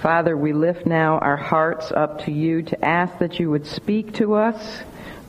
[0.00, 4.14] Father, we lift now our hearts up to you to ask that you would speak
[4.14, 4.82] to us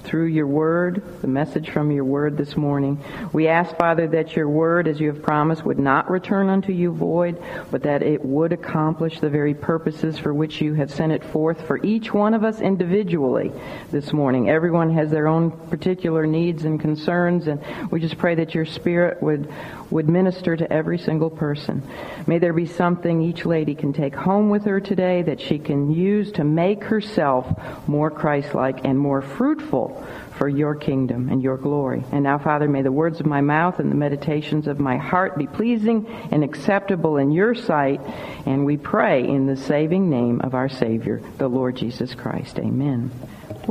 [0.03, 3.03] through your word, the message from your word this morning.
[3.33, 6.93] We ask, Father, that your word, as you have promised, would not return unto you
[6.93, 11.23] void, but that it would accomplish the very purposes for which you have sent it
[11.23, 13.51] forth for each one of us individually
[13.91, 14.49] this morning.
[14.49, 17.61] Everyone has their own particular needs and concerns, and
[17.91, 19.53] we just pray that your spirit would
[19.91, 21.83] would minister to every single person.
[22.25, 25.91] May there be something each lady can take home with her today that she can
[25.91, 27.47] use to make herself
[27.87, 30.03] more Christ-like and more fruitful
[30.37, 32.03] for your kingdom and your glory.
[32.11, 35.37] And now, Father, may the words of my mouth and the meditations of my heart
[35.37, 38.01] be pleasing and acceptable in your sight.
[38.45, 42.57] And we pray in the saving name of our Savior, the Lord Jesus Christ.
[42.57, 43.11] Amen.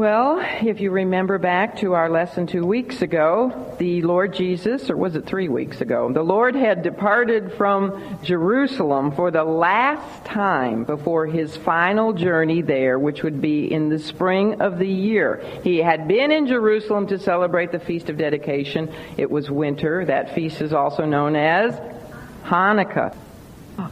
[0.01, 4.97] Well, if you remember back to our lesson two weeks ago, the Lord Jesus, or
[4.97, 10.85] was it three weeks ago, the Lord had departed from Jerusalem for the last time
[10.85, 15.45] before his final journey there, which would be in the spring of the year.
[15.63, 18.91] He had been in Jerusalem to celebrate the Feast of Dedication.
[19.19, 20.07] It was winter.
[20.07, 21.79] That feast is also known as
[22.45, 23.15] Hanukkah.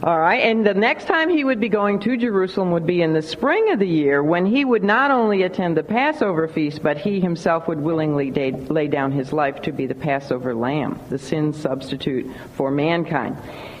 [0.03, 3.13] All right, and the next time he would be going to Jerusalem would be in
[3.13, 6.97] the spring of the year when he would not only attend the Passover feast, but
[6.97, 11.53] he himself would willingly lay down his life to be the Passover lamb, the sin
[11.53, 13.37] substitute for mankind.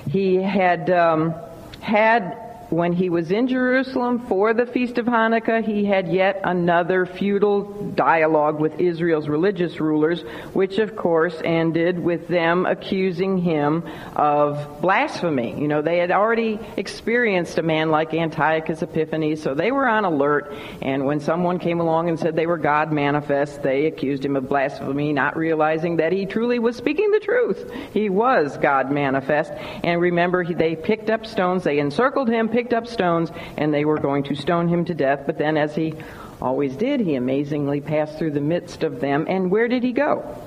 [0.09, 1.35] He had um,
[1.79, 7.05] had when he was in Jerusalem for the Feast of Hanukkah, he had yet another
[7.05, 7.63] futile
[7.95, 10.21] dialogue with Israel's religious rulers,
[10.53, 13.83] which of course ended with them accusing him
[14.15, 15.59] of blasphemy.
[15.59, 20.05] You know, they had already experienced a man like Antiochus Epiphanes, so they were on
[20.05, 24.35] alert, and when someone came along and said they were God manifest, they accused him
[24.35, 27.71] of blasphemy, not realizing that he truly was speaking the truth.
[27.93, 29.51] He was God manifest.
[29.83, 33.97] And remember, they picked up stones, they encircled him, picked up stones, and they were
[33.97, 35.21] going to stone him to death.
[35.25, 35.93] But then, as he
[36.41, 39.27] always did, he amazingly passed through the midst of them.
[39.29, 40.43] And where did he go?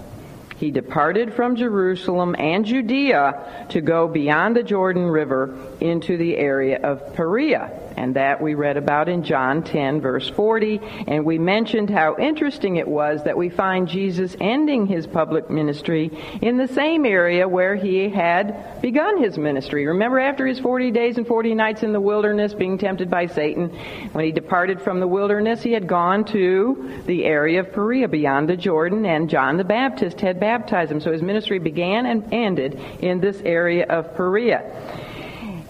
[0.59, 6.83] He departed from Jerusalem and Judea to go beyond the Jordan River into the area
[6.83, 11.91] of Perea and that we read about in John 10 verse 40, and we mentioned
[11.91, 16.11] how interesting it was that we find Jesus ending his public ministry
[16.41, 19.87] in the same area where he had begun his ministry.
[19.87, 23.69] Remember after his 40 days and 40 nights in the wilderness being tempted by Satan,
[24.13, 28.49] when he departed from the wilderness, he had gone to the area of Perea beyond
[28.49, 31.01] the Jordan, and John the Baptist had baptized him.
[31.01, 35.02] So his ministry began and ended in this area of Perea.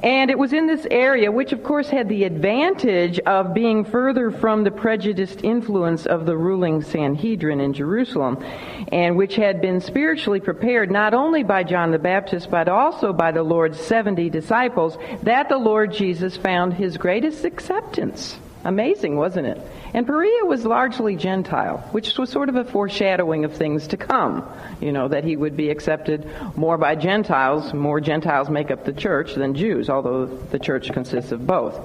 [0.03, 4.33] And it was in this area, which of course had the advantage of being further
[4.33, 8.43] from the prejudiced influence of the ruling Sanhedrin in Jerusalem,
[8.91, 13.31] and which had been spiritually prepared not only by John the Baptist, but also by
[13.31, 18.39] the Lord's 70 disciples, that the Lord Jesus found his greatest acceptance.
[18.65, 19.61] Amazing, wasn't it?
[19.93, 24.49] And Perea was largely Gentile, which was sort of a foreshadowing of things to come.
[24.81, 27.75] You know, that he would be accepted more by Gentiles.
[27.75, 31.79] More Gentiles make up the church than Jews, although the church consists of both.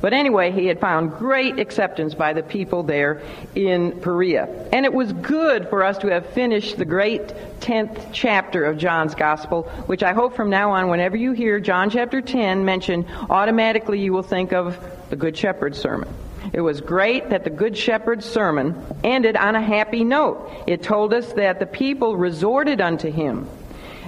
[0.00, 3.22] But anyway, he had found great acceptance by the people there
[3.54, 4.68] in Perea.
[4.72, 7.28] And it was good for us to have finished the great
[7.60, 11.88] 10th chapter of John's Gospel, which I hope from now on, whenever you hear John
[11.88, 14.78] chapter 10 mentioned, automatically you will think of
[15.10, 16.08] the Good Shepherd sermon.
[16.52, 20.50] It was great that the Good Shepherd's sermon ended on a happy note.
[20.66, 23.48] It told us that the people resorted unto him.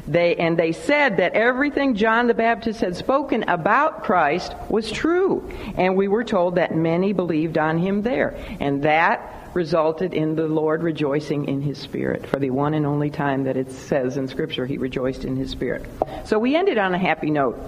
[0.06, 5.50] They, and they said that everything John the Baptist had spoken about Christ was true.
[5.76, 8.34] And we were told that many believed on him there.
[8.58, 13.10] And that resulted in the Lord rejoicing in his spirit for the one and only
[13.10, 15.84] time that it says in Scripture he rejoiced in his spirit.
[16.24, 17.58] So we ended on a happy note.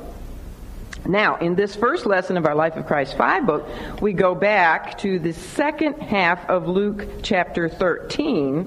[1.07, 3.69] Now, in this first lesson of our Life of Christ 5 book,
[4.01, 8.65] we go back to the second half of Luke chapter 13,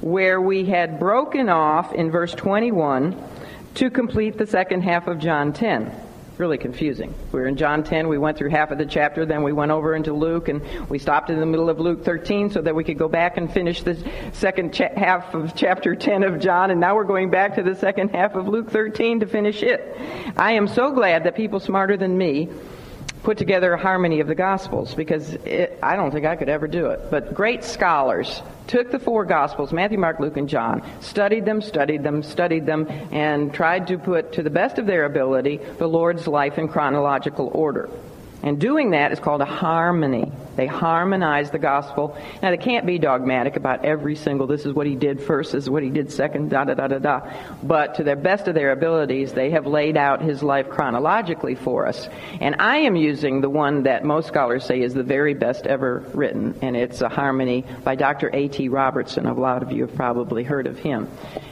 [0.00, 3.16] where we had broken off in verse 21
[3.74, 6.09] to complete the second half of John 10
[6.40, 7.14] really confusing.
[7.32, 9.70] We were in John 10, we went through half of the chapter, then we went
[9.70, 12.82] over into Luke, and we stopped in the middle of Luke 13 so that we
[12.82, 14.02] could go back and finish the
[14.32, 17.74] second cha- half of chapter 10 of John, and now we're going back to the
[17.74, 19.96] second half of Luke 13 to finish it.
[20.36, 22.48] I am so glad that people smarter than me
[23.22, 26.66] put together a harmony of the Gospels because it, I don't think I could ever
[26.66, 27.10] do it.
[27.10, 32.02] But great scholars took the four Gospels, Matthew, Mark, Luke, and John, studied them, studied
[32.02, 36.26] them, studied them, and tried to put, to the best of their ability, the Lord's
[36.26, 37.90] life in chronological order.
[38.42, 40.32] And doing that is called a harmony.
[40.56, 42.16] They harmonize the gospel.
[42.42, 45.64] Now, they can't be dogmatic about every single, this is what he did first, this
[45.64, 47.32] is what he did second, da da da da da.
[47.62, 51.86] But to the best of their abilities, they have laid out his life chronologically for
[51.86, 52.08] us.
[52.40, 56.04] And I am using the one that most scholars say is the very best ever
[56.14, 58.30] written, and it's a harmony by Dr.
[58.32, 58.68] A.T.
[58.70, 59.26] Robertson.
[59.26, 61.08] A lot of you have probably heard of him.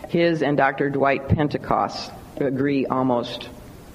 [0.09, 0.89] His and Dr.
[0.91, 3.49] Dwight Pentecost agree almost,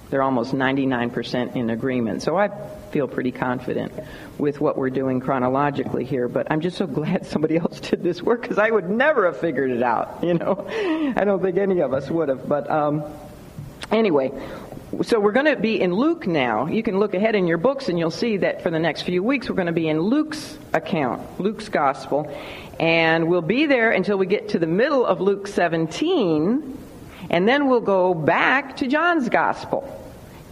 [0.10, 2.22] they're almost 99% in agreement.
[2.22, 2.50] So I
[2.94, 3.92] feel pretty confident
[4.38, 8.22] with what we're doing chronologically here, but I'm just so glad somebody else did this
[8.22, 10.66] work because I would never have figured it out, you know.
[11.18, 13.04] I don't think any of us would have, but um,
[13.92, 14.32] anyway,
[15.02, 16.68] so we're going to be in Luke now.
[16.68, 19.24] You can look ahead in your books and you'll see that for the next few
[19.24, 22.32] weeks we're going to be in Luke's account, Luke's gospel,
[22.80, 26.78] and we'll be there until we get to the middle of Luke 17,
[27.32, 30.03] and then we'll go back to John's gospel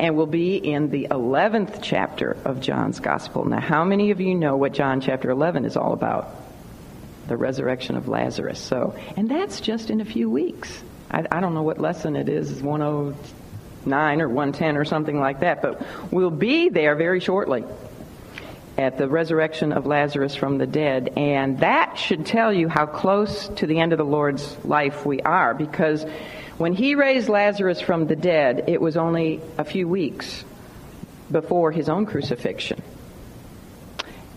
[0.02, 3.46] and we'll be in the 11th chapter of John's Gospel.
[3.46, 6.36] Now, how many of you know what John chapter 11 is all about?
[7.28, 8.60] The resurrection of Lazarus.
[8.60, 10.84] So, and that's just in a few weeks.
[11.12, 15.62] I, I don't know what lesson it is, 109 or 110 or something like that,
[15.62, 17.64] but we'll be there very shortly
[18.80, 21.14] at the resurrection of Lazarus from the dead.
[21.16, 25.22] And that should tell you how close to the end of the Lord's life we
[25.22, 26.04] are because
[26.62, 30.46] when he raised Lazarus from the dead, it was only a few weeks
[31.32, 32.84] before his own crucifixion.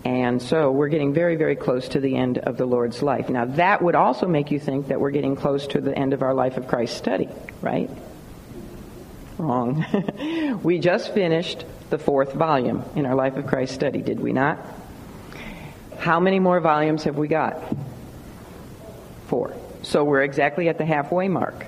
[0.07, 3.29] And so we're getting very, very close to the end of the Lord's life.
[3.29, 6.23] Now, that would also make you think that we're getting close to the end of
[6.23, 7.29] our Life of Christ study,
[7.61, 7.91] right?
[9.37, 9.85] Wrong.
[10.63, 14.65] we just finished the fourth volume in our Life of Christ study, did we not?
[15.99, 17.63] How many more volumes have we got?
[19.27, 19.55] Four.
[19.83, 21.67] So we're exactly at the halfway mark.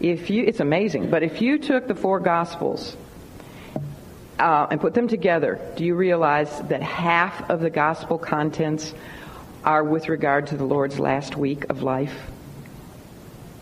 [0.00, 2.96] If you, it's amazing, but if you took the four Gospels
[4.38, 8.92] uh, and put them together, do you realize that half of the Gospel contents
[9.64, 12.14] are with regard to the Lord's last week of life,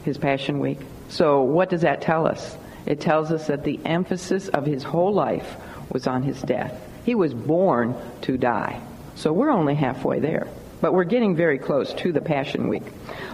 [0.04, 0.78] His Passion Week?
[1.08, 2.56] So, what does that tell us?
[2.86, 5.56] It tells us that the emphasis of His whole life
[5.90, 6.80] was on His death.
[7.04, 8.80] He was born to die.
[9.14, 10.48] So, we're only halfway there
[10.82, 12.82] but we're getting very close to the Passion Week.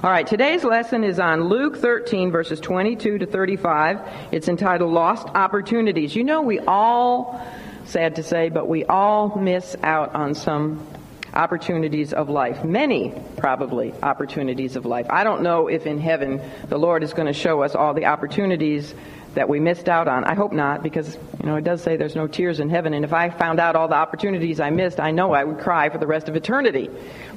[0.04, 4.00] All right, today's lesson is on Luke 13, verses 22 to 35.
[4.30, 6.14] It's entitled Lost Opportunities.
[6.14, 7.42] You know, we all,
[7.86, 10.86] sad to say, but we all miss out on some
[11.32, 12.64] opportunities of life.
[12.64, 15.06] Many, probably, opportunities of life.
[15.08, 18.06] I don't know if in heaven the Lord is going to show us all the
[18.06, 18.94] opportunities
[19.34, 20.24] that we missed out on.
[20.24, 22.94] I hope not, because you know it does say there's no tears in heaven.
[22.94, 25.88] And if I found out all the opportunities I missed, I know I would cry
[25.88, 26.90] for the rest of eternity.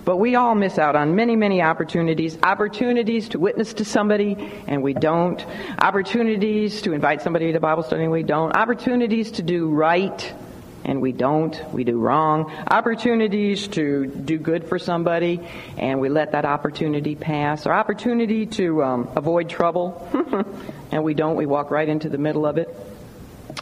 [0.03, 2.38] But we all miss out on many, many opportunities.
[2.41, 4.35] Opportunities to witness to somebody,
[4.67, 5.45] and we don't.
[5.79, 8.55] Opportunities to invite somebody to Bible study, and we don't.
[8.55, 10.33] Opportunities to do right,
[10.83, 11.60] and we don't.
[11.72, 12.51] We do wrong.
[12.69, 15.39] Opportunities to do good for somebody,
[15.78, 17.66] and we let that opportunity pass.
[17.66, 20.07] Or opportunity to um, avoid trouble,
[20.92, 21.36] and we don't.
[21.36, 22.75] We walk right into the middle of it.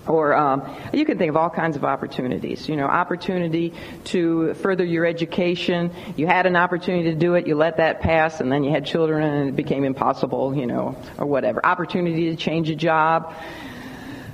[0.07, 2.69] Or um, you can think of all kinds of opportunities.
[2.69, 3.74] You know, opportunity
[4.06, 5.92] to further your education.
[6.16, 8.86] You had an opportunity to do it, you let that pass, and then you had
[8.86, 11.66] children and it became impossible, you know, or whatever.
[11.66, 13.33] Opportunity to change a job.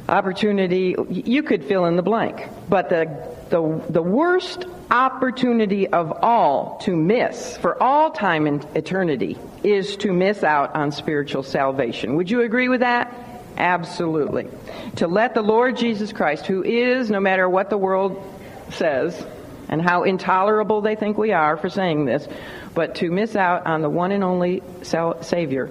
[0.08, 2.48] Opportunity, you could fill in the blank.
[2.70, 9.38] But the, the, the worst opportunity of all to miss for all time and eternity
[9.64, 12.16] is to miss out on spiritual salvation.
[12.18, 13.14] Would you agree with that?
[13.58, 14.48] Absolutely.
[14.98, 18.22] To let the Lord Jesus Christ, who is, no matter what the world
[18.72, 19.26] says,
[19.70, 22.28] and how intolerable they think we are for saying this,
[22.76, 25.70] but to miss out on the one and only Savior,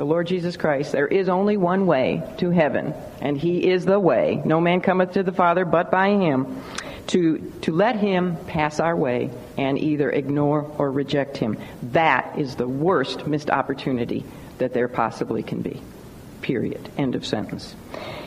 [0.00, 4.00] the Lord Jesus Christ, there is only one way to heaven, and He is the
[4.00, 4.40] way.
[4.46, 6.62] No man cometh to the Father but by Him.
[7.08, 9.28] To, to let Him pass our way
[9.58, 11.58] and either ignore or reject Him.
[11.92, 14.24] That is the worst missed opportunity
[14.56, 15.82] that there possibly can be.
[16.40, 16.88] Period.
[16.96, 17.74] End of sentence.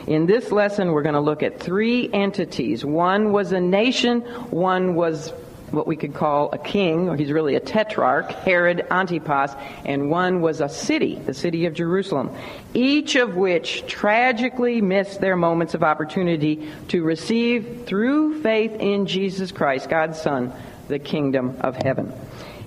[0.06, 2.84] In this lesson, we're going to look at three entities.
[2.84, 5.32] One was a nation, one was
[5.74, 9.52] what we could call a king, or he's really a tetrarch, Herod Antipas,
[9.84, 12.30] and one was a city, the city of Jerusalem,
[12.72, 19.52] each of which tragically missed their moments of opportunity to receive, through faith in Jesus
[19.52, 20.52] Christ, God's Son,
[20.88, 22.12] the kingdom of heaven.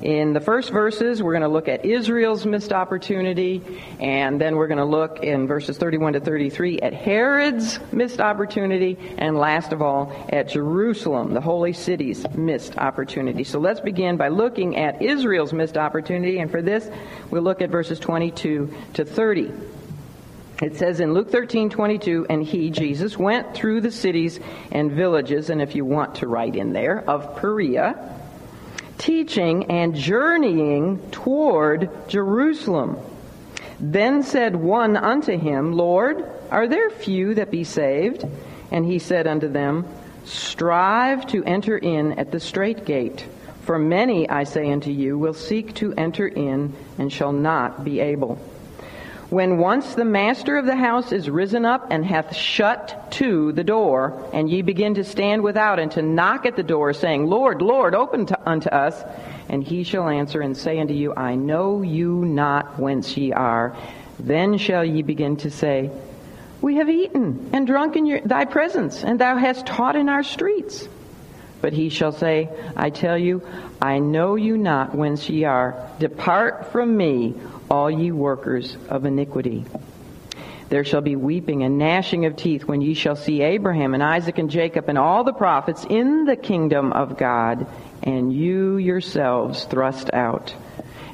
[0.02, 3.64] In the first verses, we're going to look at Israel's missed opportunity,
[4.00, 8.96] and then we're going to look in verses 31 to 33 at Herod's missed opportunity,
[9.18, 13.44] and last of all, at Jerusalem, the holy city's missed opportunity.
[13.44, 16.88] So let's begin by looking at Israel's missed opportunity, and for this,
[17.32, 19.52] we'll look at verses 22 to 30.
[20.62, 24.40] It says in Luke 13, 22, and he, Jesus, went through the cities
[24.72, 28.14] and villages, and if you want to write in there, of Perea,
[28.98, 32.98] teaching and journeying toward Jerusalem.
[33.80, 38.26] Then said one unto him, Lord, are there few that be saved?
[38.72, 39.86] And he said unto them,
[40.26, 43.26] Strive to enter in at the strait gate.
[43.62, 48.00] For many, I say unto you, will seek to enter in and shall not be
[48.00, 48.40] able.
[49.30, 53.64] When once the master of the house is risen up and hath shut to the
[53.64, 57.62] door, and ye begin to stand without and to knock at the door, saying, Lord,
[57.62, 59.04] Lord, open to, unto us,
[59.50, 63.76] and he shall answer and say unto you, I know you not whence ye are.
[64.18, 65.92] Then shall ye begin to say,
[66.62, 70.24] We have eaten and drunk in your, thy presence, and thou hast taught in our
[70.24, 70.88] streets.
[71.60, 73.42] But he shall say, I tell you,
[73.82, 75.76] I know you not whence ye are.
[76.00, 77.36] Depart from me,
[77.70, 79.66] all ye workers of iniquity.
[80.70, 84.38] There shall be weeping and gnashing of teeth when ye shall see Abraham and Isaac
[84.38, 87.68] and Jacob and all the prophets in the kingdom of God,
[88.04, 90.54] and you yourselves thrust out.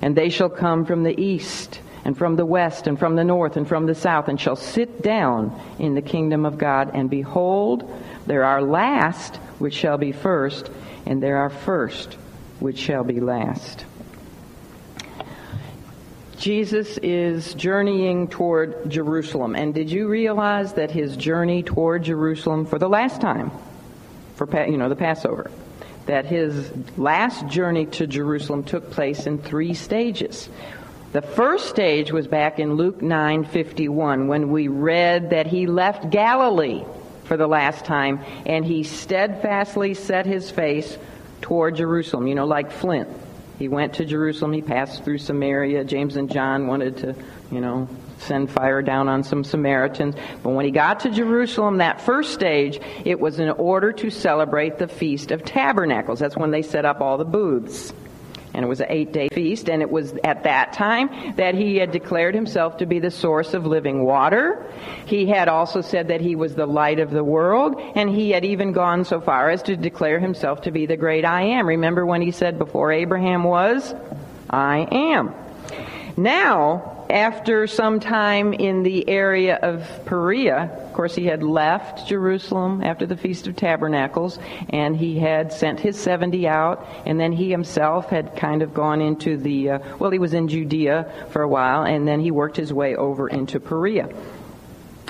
[0.01, 3.55] And they shall come from the east, and from the west, and from the north,
[3.55, 6.91] and from the south, and shall sit down in the kingdom of God.
[6.93, 7.89] And behold,
[8.25, 10.69] there are last which shall be first,
[11.05, 12.15] and there are first
[12.59, 13.85] which shall be last.
[16.43, 19.55] Jesus is journeying toward Jerusalem.
[19.55, 23.49] And did you realize that his journey toward Jerusalem for the last time,
[24.35, 25.49] for you know the Passover,
[26.05, 30.49] that his last journey to Jerusalem took place in three stages.
[31.13, 36.83] The first stage was back in Luke 9:51 when we read that he left Galilee
[37.23, 40.97] for the last time and he steadfastly set his face
[41.39, 43.07] toward Jerusalem, you know like flint
[43.63, 44.51] he went to Jerusalem.
[44.51, 45.85] He passed through Samaria.
[45.85, 47.15] James and John wanted to,
[47.49, 50.15] you know, send fire down on some Samaritans.
[50.43, 54.79] But when he got to Jerusalem, that first stage, it was in order to celebrate
[54.79, 56.19] the Feast of Tabernacles.
[56.19, 57.93] That's when they set up all the booths
[58.53, 61.77] and it was an eight day feast, and it was at that time that he
[61.77, 64.65] had declared himself to be the source of living water.
[65.05, 68.45] He had also said that he was the light of the world, and he had
[68.45, 71.67] even gone so far as to declare himself to be the great I am.
[71.67, 73.93] Remember when he said, Before Abraham was,
[74.49, 75.33] I am.
[76.15, 82.83] Now, after some time in the area of Perea, of course, he had left Jerusalem
[82.83, 84.39] after the Feast of Tabernacles,
[84.69, 88.99] and he had sent his 70 out, and then he himself had kind of gone
[88.99, 92.57] into the, uh, well, he was in Judea for a while, and then he worked
[92.57, 94.09] his way over into Perea.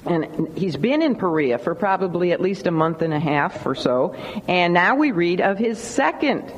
[0.06, 3.76] And he's been in Perea for probably at least a month and a half or
[3.76, 4.14] so,
[4.50, 6.52] and now we read of his second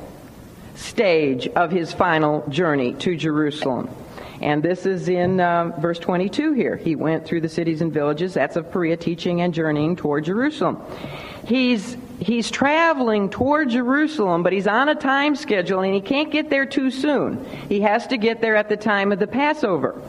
[0.73, 3.89] stage of his final journey to Jerusalem.
[4.41, 6.75] And this is in uh, verse 22 here.
[6.75, 10.81] He went through the cities and villages, that's of Perea, teaching and journeying toward Jerusalem.
[11.45, 16.49] He's, he's traveling toward Jerusalem, but he's on a time schedule and he can't get
[16.49, 17.45] there too soon.
[17.69, 20.01] He has to get there at the time of the Passover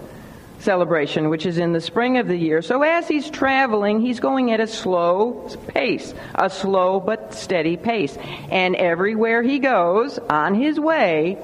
[0.59, 2.63] celebration, which is in the spring of the year.
[2.63, 8.17] So as he's traveling, he's going at a slow pace, a slow but steady pace.
[8.51, 11.39] And everywhere he goes on his way,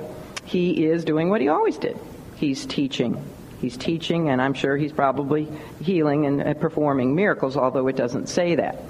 [0.44, 1.98] he is doing what he always did
[2.42, 3.24] he's teaching.
[3.60, 5.48] He's teaching, and I'm sure he's probably
[5.80, 8.82] healing and performing miracles, although it doesn't say that.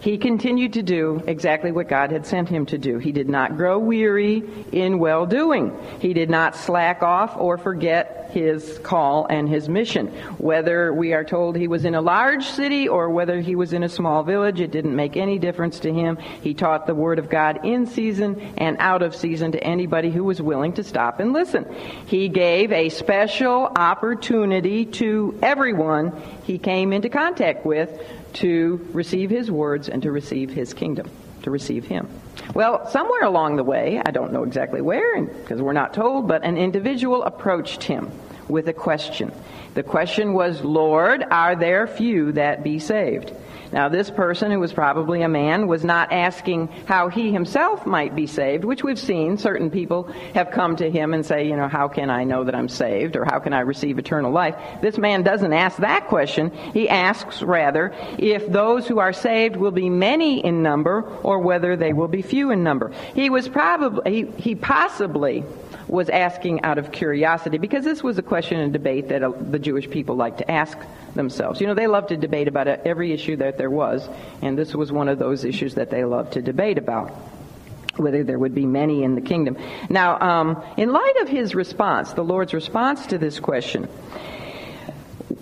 [0.00, 2.98] He continued to do exactly what God had sent him to do.
[2.98, 5.78] He did not grow weary in well doing.
[6.00, 10.08] He did not slack off or forget his call and his mission.
[10.38, 13.82] Whether we are told he was in a large city or whether he was in
[13.82, 16.16] a small village, it didn't make any difference to him.
[16.16, 20.24] He taught the Word of God in season and out of season to anybody who
[20.24, 21.66] was willing to stop and listen.
[22.06, 26.12] He gave a special opportunity to everyone
[26.44, 27.90] he came into contact with
[28.34, 31.10] to receive his words and to receive his kingdom,
[31.42, 32.08] to receive him.
[32.54, 36.44] Well, somewhere along the way, I don't know exactly where because we're not told, but
[36.44, 38.10] an individual approached him
[38.48, 39.32] with a question.
[39.74, 43.32] The question was, Lord, are there few that be saved?
[43.72, 48.14] Now, this person, who was probably a man, was not asking how he himself might
[48.14, 49.38] be saved, which we've seen.
[49.38, 52.54] Certain people have come to him and say, you know, how can I know that
[52.54, 54.54] I'm saved or how can I receive eternal life?
[54.82, 56.50] This man doesn't ask that question.
[56.74, 61.76] He asks, rather, if those who are saved will be many in number or whether
[61.76, 62.92] they will be few in number.
[63.14, 65.44] He was probably, he, he possibly
[65.92, 69.58] was asking out of curiosity because this was a question and debate that uh, the
[69.58, 70.78] Jewish people like to ask
[71.14, 71.60] themselves.
[71.60, 74.08] You know, they love to debate about every issue that there was,
[74.40, 77.10] and this was one of those issues that they loved to debate about
[77.98, 79.58] whether there would be many in the kingdom.
[79.90, 83.84] Now, um, in light of his response, the Lord's response to this question,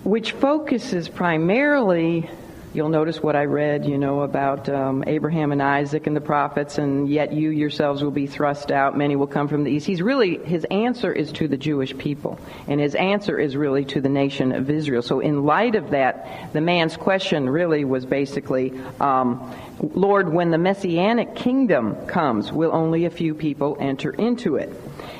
[0.03, 2.29] which focuses primarily
[2.73, 6.77] You'll notice what I read, you know, about um, Abraham and Isaac and the prophets,
[6.77, 8.97] and yet you yourselves will be thrust out.
[8.97, 9.85] Many will come from the east.
[9.85, 13.99] He's really, his answer is to the Jewish people, and his answer is really to
[13.99, 15.01] the nation of Israel.
[15.01, 19.53] So, in light of that, the man's question really was basically, um,
[19.93, 24.71] Lord, when the messianic kingdom comes, will only a few people enter into it?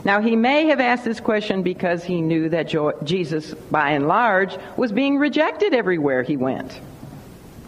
[0.06, 4.56] Now, he may have asked this question because he knew that Jesus, by and large,
[4.78, 6.80] was being rejected everywhere he went.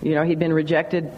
[0.04, 1.10] You know, he'd been rejected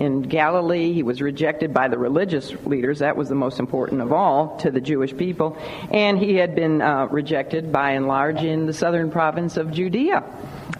[0.00, 0.92] in Galilee.
[0.92, 2.98] He was rejected by the religious leaders.
[2.98, 5.56] That was the most important of all to the Jewish people.
[5.92, 10.24] And he had been uh, rejected by and large in the southern province of Judea.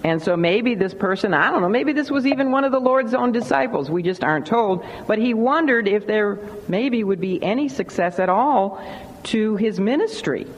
[0.02, 2.80] And so maybe this person, I don't know, maybe this was even one of the
[2.80, 3.88] Lord's own disciples.
[3.88, 4.84] We just aren't told.
[5.06, 8.84] But he wondered if there maybe would be any success at all
[9.24, 10.48] to his ministry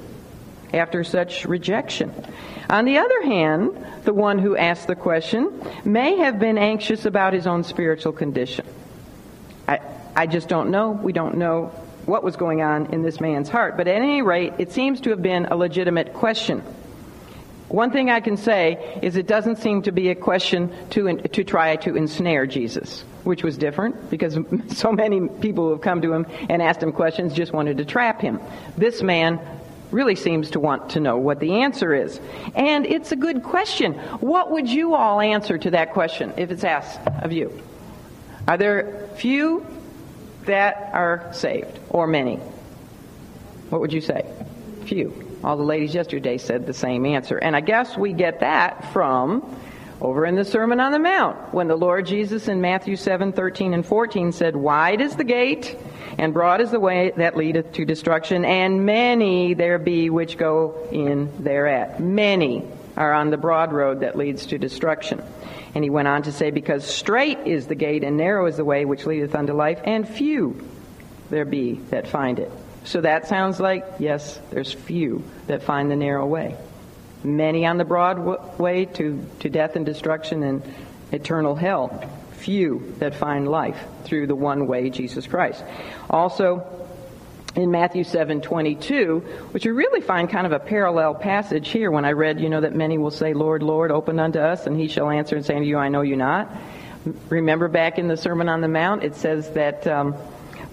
[0.74, 2.12] after such rejection.
[2.68, 5.52] On the other hand, the one who asked the question
[5.84, 8.66] may have been anxious about his own spiritual condition.
[9.68, 9.80] I,
[10.16, 10.90] I just don't know.
[10.90, 11.66] We don't know
[12.06, 13.76] what was going on in this man's heart.
[13.76, 16.62] But at any rate, it seems to have been a legitimate question.
[17.68, 21.44] One thing I can say is it doesn't seem to be a question to, to
[21.44, 24.38] try to ensnare Jesus, which was different because
[24.68, 27.84] so many people who have come to him and asked him questions just wanted to
[27.84, 28.38] trap him.
[28.76, 29.40] This man
[29.94, 32.20] really seems to want to know what the answer is.
[32.54, 33.94] And it's a good question.
[34.20, 37.62] What would you all answer to that question if it's asked of you?
[38.48, 39.64] Are there few
[40.46, 42.36] that are saved or many?
[43.70, 44.26] What would you say?
[44.84, 45.38] Few.
[45.44, 47.38] All the ladies yesterday said the same answer.
[47.38, 49.56] And I guess we get that from
[50.04, 53.73] over in the Sermon on the Mount when the Lord Jesus in Matthew 7, 13
[53.73, 55.78] and 14 said, Wide is the gate
[56.18, 60.87] and broad is the way that leadeth to destruction, and many there be which go
[60.92, 62.00] in thereat.
[62.00, 62.68] Many
[62.99, 65.23] are on the broad road that leads to destruction.
[65.75, 68.64] And he went on to say, Because straight is the gate, and narrow is the
[68.64, 70.68] way which leadeth unto life, and few
[71.30, 72.52] there be that find it.
[72.84, 76.56] So that sounds like, yes, there's few that find the narrow way.
[77.24, 80.62] Many on the broad way to, to death and destruction and
[81.10, 85.64] eternal hell few that find life through the one way, Jesus Christ.
[86.10, 86.66] Also,
[87.56, 89.20] in Matthew 7:22,
[89.52, 92.60] which you really find kind of a parallel passage here when I read, you know,
[92.60, 95.54] that many will say, "Lord, Lord, open unto us," and he shall answer and say
[95.54, 96.50] unto you, "I know you not."
[97.28, 100.14] Remember back in the Sermon on the Mount, it says that um,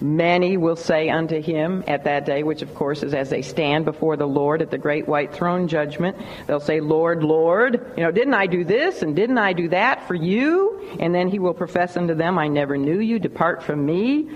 [0.02, 3.84] Many will say unto him at that day, which of course is as they stand
[3.84, 6.16] before the Lord at the great white throne judgment,
[6.48, 10.06] they'll say, Lord, Lord, you know, didn't I do this and didn't I do that
[10.08, 10.96] for you?
[10.98, 14.28] And then he will profess unto them, I never knew you, depart from me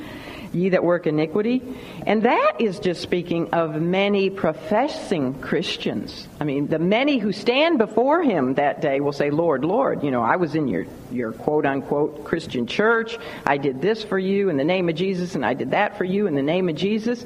[0.56, 1.62] ye that work iniquity.
[2.06, 6.26] And that is just speaking of many professing Christians.
[6.40, 10.10] I mean, the many who stand before him that day will say, Lord, Lord, you
[10.10, 13.18] know, I was in your, your quote unquote Christian church.
[13.44, 16.04] I did this for you in the name of Jesus, and I did that for
[16.04, 17.24] you in the name of Jesus.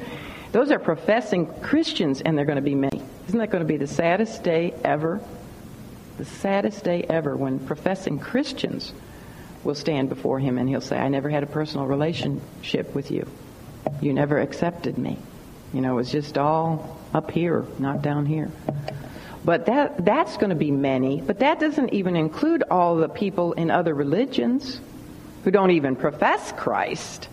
[0.53, 3.03] Those are professing Christians, and they're going to be many.
[3.29, 5.21] Isn't that going to be the saddest day ever?
[6.19, 8.93] The saddest day ever when professing Christians
[9.65, 13.27] will stand before him and he'll say, I never had a personal relationship with you.
[14.01, 15.19] You never accepted me.
[15.73, 18.51] You know, it was just all up here, not down here.
[19.45, 23.53] But that that's going to be many, but that doesn't even include all the people
[23.55, 24.81] in other religions
[25.45, 27.29] who don't even profess Christ.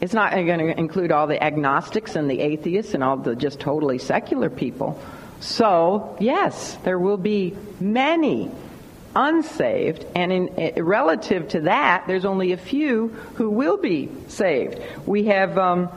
[0.00, 3.60] It's not going to include all the agnostics and the atheists and all the just
[3.60, 5.00] totally secular people.
[5.40, 8.50] So, yes, there will be many
[9.16, 14.80] unsaved, and in, uh, relative to that, there's only a few who will be saved.
[15.06, 15.58] We have.
[15.58, 15.88] Um,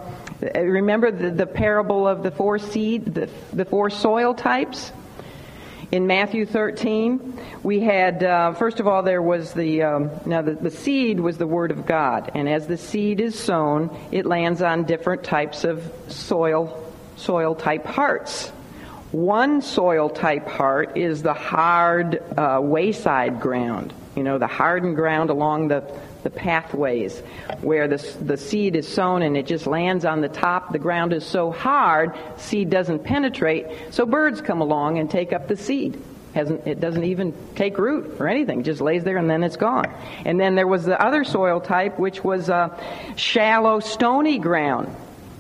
[0.56, 4.94] remember the, the parable of the four seed, the, the four soil types?
[5.92, 10.54] in Matthew 13, we had, uh, first of all, there was the, um, now the,
[10.54, 12.32] the seed was the Word of God.
[12.36, 17.86] And as the seed is sown, it lands on different types of soil, soil type
[17.86, 18.52] hearts.
[19.12, 25.32] One soil type heart is the hard uh, wayside ground, you know, the hardened ground
[25.32, 25.84] along the,
[26.22, 27.20] the pathways
[27.62, 30.72] where the, the seed is sown and it just lands on the top.
[30.74, 35.48] The ground is so hard, seed doesn't penetrate, so birds come along and take up
[35.48, 36.00] the seed.
[36.36, 39.58] Hasn't, it doesn't even take root or anything, it just lays there and then it's
[39.58, 39.92] gone.
[40.24, 42.80] And then there was the other soil type, which was a
[43.16, 44.96] shallow, stony ground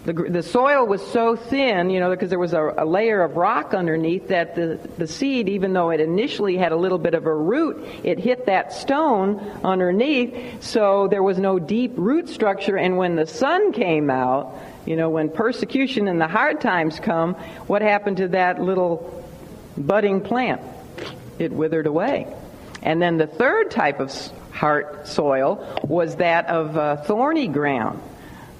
[0.05, 3.35] the, the soil was so thin, you know, because there was a, a, layer of
[3.35, 7.25] rock underneath that the, the seed, even though it initially had a little bit of
[7.25, 12.77] a root, it hit that stone underneath, so there was no deep root structure.
[12.77, 17.33] And when the sun came out, you know, when persecution and the hard times come,
[17.67, 19.25] what happened to that little
[19.77, 20.61] budding plant?
[21.39, 22.33] It withered away.
[22.81, 24.13] And then the third type of
[24.51, 28.01] heart soil was that of uh, thorny ground.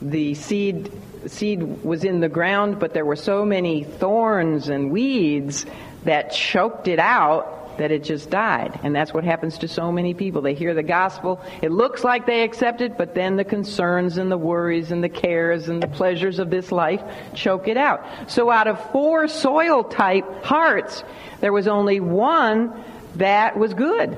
[0.01, 0.91] The seed
[1.27, 5.65] seed was in the ground, but there were so many thorns and weeds
[6.03, 8.79] that choked it out that it just died.
[8.83, 10.41] And that's what happens to so many people.
[10.41, 14.31] They hear the gospel, it looks like they accept it, but then the concerns and
[14.31, 17.01] the worries and the cares and the pleasures of this life
[17.33, 18.05] choke it out.
[18.27, 21.03] So out of four soil type hearts,
[21.39, 22.83] there was only one
[23.15, 24.17] that was good.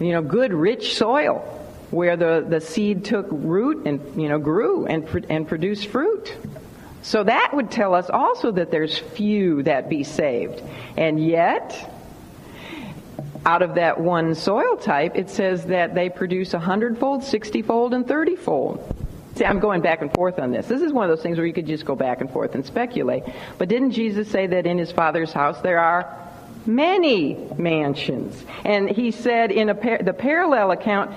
[0.00, 1.53] You know, good, rich soil
[1.94, 6.34] where the, the seed took root and, you know, grew and, and produced fruit.
[7.02, 10.62] So that would tell us also that there's few that be saved.
[10.96, 11.90] And yet,
[13.46, 18.06] out of that one soil type, it says that they produce a hundredfold, sixtyfold, and
[18.06, 18.96] thirtyfold.
[19.36, 20.66] See, I'm going back and forth on this.
[20.66, 22.64] This is one of those things where you could just go back and forth and
[22.64, 23.24] speculate.
[23.58, 26.16] But didn't Jesus say that in his Father's house there are
[26.64, 28.42] many mansions?
[28.64, 31.14] And he said in par- the parallel account,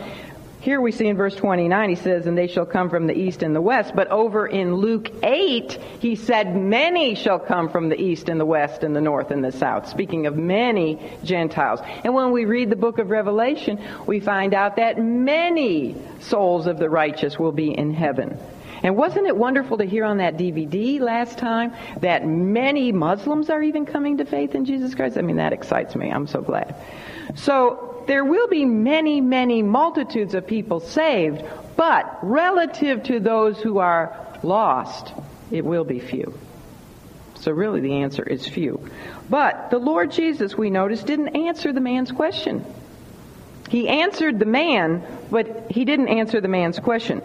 [0.60, 3.44] here we see in verse 29, he says, and they shall come from the east
[3.44, 3.96] and the west.
[3.96, 8.46] But over in Luke 8, he said, many shall come from the east and the
[8.46, 9.88] west and the north and the south.
[9.88, 11.80] Speaking of many Gentiles.
[12.04, 16.80] And when we read the book of Revelation, we find out that many souls of
[16.80, 18.38] the righteous will be in heaven.
[18.84, 23.62] And wasn't it wonderful to hear on that DVD last time that many Muslims are
[23.62, 25.18] even coming to faith in Jesus Christ?
[25.18, 26.12] I mean, that excites me.
[26.12, 26.76] I'm so glad.
[27.36, 31.44] So, there will be many, many multitudes of people saved,
[31.76, 35.14] but relative to those who are lost,
[35.52, 36.38] it will be few.
[37.36, 38.90] So really the answer is few.
[39.30, 42.66] But the Lord Jesus, we notice, didn't answer the man's question.
[43.70, 47.22] He answered the man, but he didn't answer the man's question.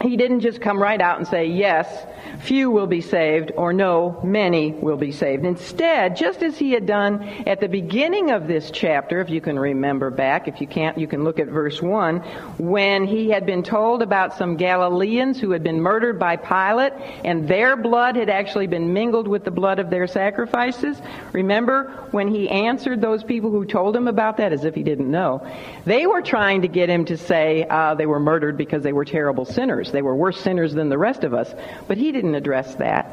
[0.00, 2.06] He didn't just come right out and say, yes,
[2.40, 5.44] few will be saved, or no, many will be saved.
[5.44, 9.58] Instead, just as he had done at the beginning of this chapter, if you can
[9.58, 12.18] remember back, if you can't, you can look at verse 1,
[12.58, 16.92] when he had been told about some Galileans who had been murdered by Pilate,
[17.24, 21.00] and their blood had actually been mingled with the blood of their sacrifices.
[21.32, 25.10] Remember when he answered those people who told him about that as if he didn't
[25.10, 25.44] know?
[25.84, 29.04] They were trying to get him to say uh, they were murdered because they were
[29.04, 29.87] terrible sinners.
[29.90, 31.52] They were worse sinners than the rest of us.
[31.86, 33.10] But he didn't address that.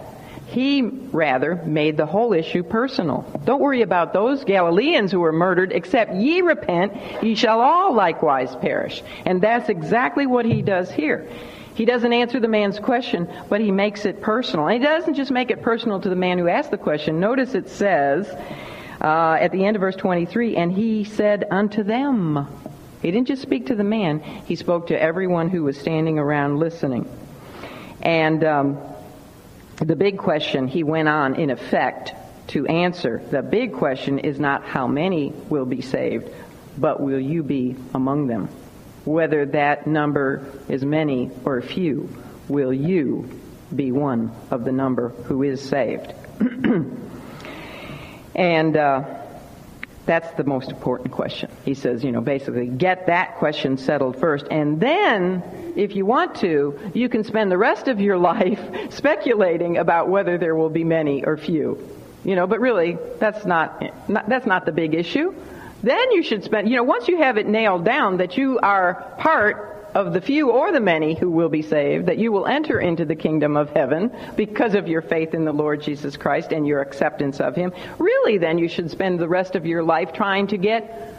[0.47, 3.25] He rather made the whole issue personal.
[3.45, 8.55] Don't worry about those Galileans who were murdered, except ye repent, ye shall all likewise
[8.55, 9.01] perish.
[9.25, 11.27] And that's exactly what he does here.
[11.73, 14.67] He doesn't answer the man's question, but he makes it personal.
[14.67, 17.19] And he doesn't just make it personal to the man who asked the question.
[17.19, 18.27] Notice it says
[19.01, 22.47] uh, at the end of verse 23, and he said unto them.
[23.05, 26.57] He didn't just speak to the man, he spoke to everyone who was standing around
[26.57, 27.07] listening.
[28.01, 28.79] And um,
[29.77, 32.15] the big question he went on, in effect,
[32.47, 33.21] to answer.
[33.29, 36.31] The big question is not how many will be saved,
[36.79, 38.49] but will you be among them?
[39.03, 42.09] Whether that number is many or few,
[42.47, 43.29] will you
[43.75, 46.11] be one of the number who is saved?
[48.35, 49.24] and uh,
[50.05, 51.49] that's the most important question.
[51.63, 54.45] He says, you know, basically get that question settled first.
[54.51, 55.43] And then,
[55.75, 58.59] if you want to, you can spend the rest of your life
[58.91, 61.89] speculating about whether there will be many or few.
[62.23, 65.33] You know, but really, that's not, not that's not the big issue.
[65.83, 69.13] Then you should spend, you know, once you have it nailed down that you are
[69.19, 72.79] part of the few or the many who will be saved, that you will enter
[72.79, 76.67] into the kingdom of heaven because of your faith in the Lord Jesus Christ and
[76.67, 80.47] your acceptance of Him, really then you should spend the rest of your life trying
[80.47, 81.15] to get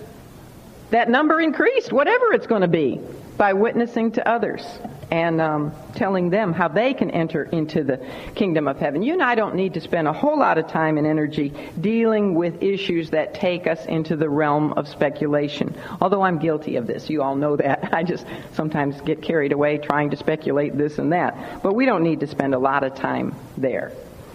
[0.91, 3.01] that number increased, whatever it's going to be,
[3.37, 4.62] by witnessing to others
[5.11, 9.03] and um, telling them how they can enter into the kingdom of heaven.
[9.03, 12.35] You and I don't need to spend a whole lot of time and energy dealing
[12.35, 15.75] with issues that take us into the realm of speculation.
[16.01, 17.09] Although I'm guilty of this.
[17.09, 17.90] You all know that.
[17.92, 21.62] I just sometimes get carried away trying to speculate this and that.
[21.62, 23.92] But we don't need to spend a lot of time there.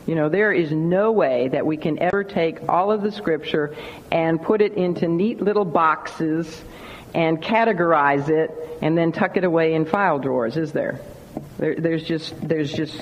[0.08, 3.76] You know, there is no way that we can ever take all of the scripture
[4.12, 6.64] and put it into neat little boxes
[7.14, 11.00] and categorize it and then tuck it away in file drawers, is there?
[11.58, 13.00] there there's just, there's just,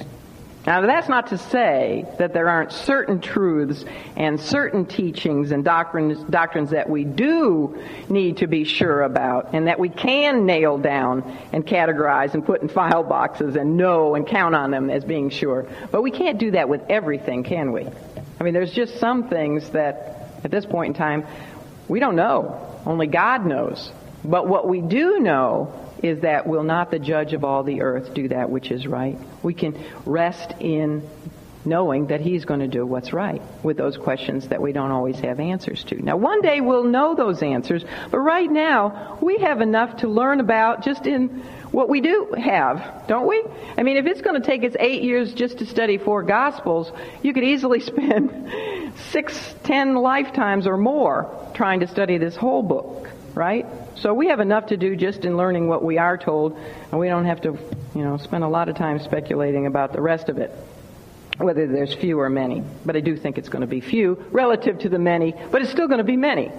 [0.66, 3.86] now that's not to say that there aren't certain truths
[4.18, 9.68] and certain teachings and doctrines, doctrines that we do need to be sure about and
[9.68, 14.28] that we can nail down and categorize and put in file boxes and know and
[14.28, 15.66] count on them as being sure.
[15.92, 17.88] But we can't do that with everything, can we?
[18.40, 21.26] I mean, there's just some things that at this point in time
[21.88, 22.66] we don't know.
[22.86, 23.92] Only God knows.
[24.24, 28.14] But what we do know is that will not the judge of all the earth
[28.14, 29.18] do that which is right?
[29.44, 31.08] We can rest in
[31.66, 35.20] knowing that He's going to do what's right with those questions that we don't always
[35.20, 36.02] have answers to.
[36.02, 40.40] Now, one day we'll know those answers, but right now we have enough to learn
[40.40, 43.44] about just in what we do have, don't we?
[43.78, 46.92] I mean, if it's going to take us eight years just to study four Gospels,
[47.22, 53.10] you could easily spend six, ten lifetimes or more trying to study this whole book,
[53.40, 53.66] right?
[53.96, 56.60] So we have enough to do just in learning what we are told,
[56.92, 57.58] and we don't have to,
[57.96, 60.52] you know, spend a lot of time speculating about the rest of it
[61.38, 62.62] whether there's few or many.
[62.86, 65.72] But I do think it's going to be few relative to the many, but it's
[65.72, 66.52] still going to be many.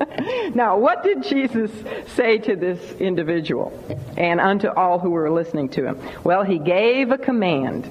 [0.56, 1.70] now, what did Jesus
[2.16, 3.72] say to this individual
[4.16, 6.00] and unto all who were listening to him?
[6.24, 7.88] Well, he gave a command.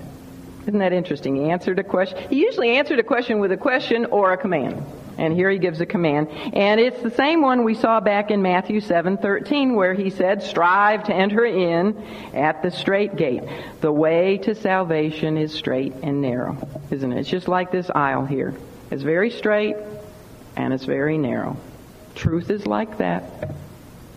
[0.64, 1.38] Isn't that interesting?
[1.38, 2.18] He answered a question.
[2.30, 4.86] He usually answered a question with a question or a command.
[5.18, 6.30] And here he gives a command.
[6.54, 11.04] And it's the same one we saw back in Matthew 7:13 where he said, "Strive
[11.06, 11.96] to enter in
[12.34, 13.44] at the straight gate.
[13.82, 16.58] The way to salvation is straight and narrow."
[16.90, 17.20] Isn't it?
[17.20, 18.54] It's just like this aisle here.
[18.92, 19.76] It's very straight
[20.56, 21.58] and it's very narrow.
[22.16, 23.56] Truth is like that.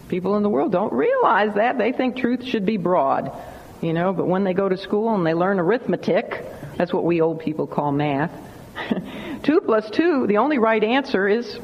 [0.08, 1.78] People in the world don't realize that.
[1.78, 3.32] They think truth should be broad.
[3.80, 6.44] You know, but when they go to school and they learn arithmetic,
[6.76, 8.32] that's what we old people call math
[9.46, 11.58] 2 plus 2, the only right answer is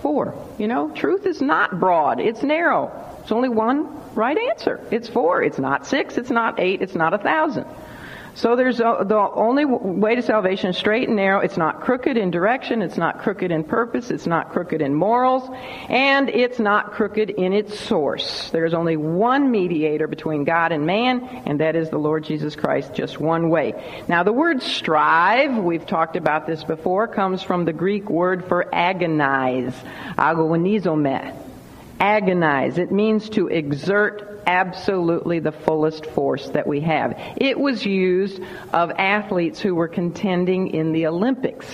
[0.00, 0.32] 4.
[0.58, 2.92] You know, truth is not broad, it's narrow.
[3.20, 4.80] It's only one right answer.
[4.92, 5.42] It's 4.
[5.42, 7.66] It's not 6, it's not 8, it's not a 1,000.
[8.36, 11.40] So there's a, the only way to salvation is straight and narrow.
[11.40, 12.82] It's not crooked in direction.
[12.82, 14.10] It's not crooked in purpose.
[14.10, 15.48] It's not crooked in morals.
[15.88, 18.50] And it's not crooked in its source.
[18.50, 22.92] There's only one mediator between God and man, and that is the Lord Jesus Christ,
[22.92, 23.72] just one way.
[24.06, 28.68] Now the word strive, we've talked about this before, comes from the Greek word for
[28.74, 29.74] agonize.
[30.18, 31.45] Agonizomai
[32.00, 32.78] agonize.
[32.78, 37.18] It means to exert absolutely the fullest force that we have.
[37.36, 38.40] It was used
[38.72, 41.66] of athletes who were contending in the Olympics.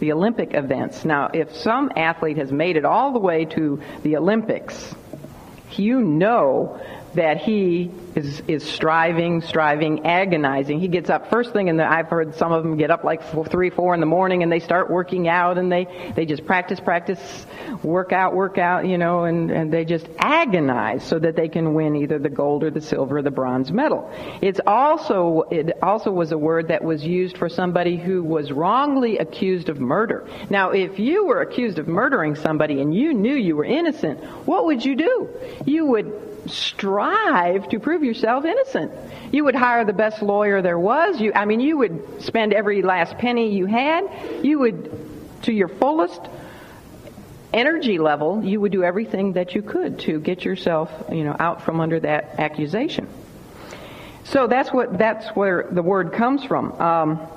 [0.00, 1.04] The Olympic events.
[1.04, 4.94] Now, if some athlete has made it all the way to the Olympics,
[5.76, 6.80] you know
[7.14, 10.80] that he is, is striving, striving, agonizing.
[10.80, 13.44] He gets up first thing, and I've heard some of them get up like four,
[13.44, 16.80] three, four in the morning, and they start working out, and they they just practice,
[16.80, 17.46] practice,
[17.82, 21.74] work out, work out, you know, and and they just agonize so that they can
[21.74, 24.10] win either the gold or the silver or the bronze medal.
[24.40, 29.18] It's also it also was a word that was used for somebody who was wrongly
[29.18, 30.28] accused of murder.
[30.48, 34.66] Now, if you were accused of murdering somebody and you knew you were innocent, what
[34.66, 35.28] would you do?
[35.64, 35.86] You
[36.46, 38.92] strive to prove yourself innocent.
[39.32, 41.20] You would hire the best lawyer there was.
[41.20, 44.08] You, I mean, you would spend every last penny you had.
[44.42, 46.20] You would, to your fullest
[47.52, 51.62] energy level, you would do everything that you could to get yourself, you know, out
[51.62, 53.08] from under that accusation.
[54.24, 56.72] So that's what that's where the word comes from.
[56.80, 57.28] Um,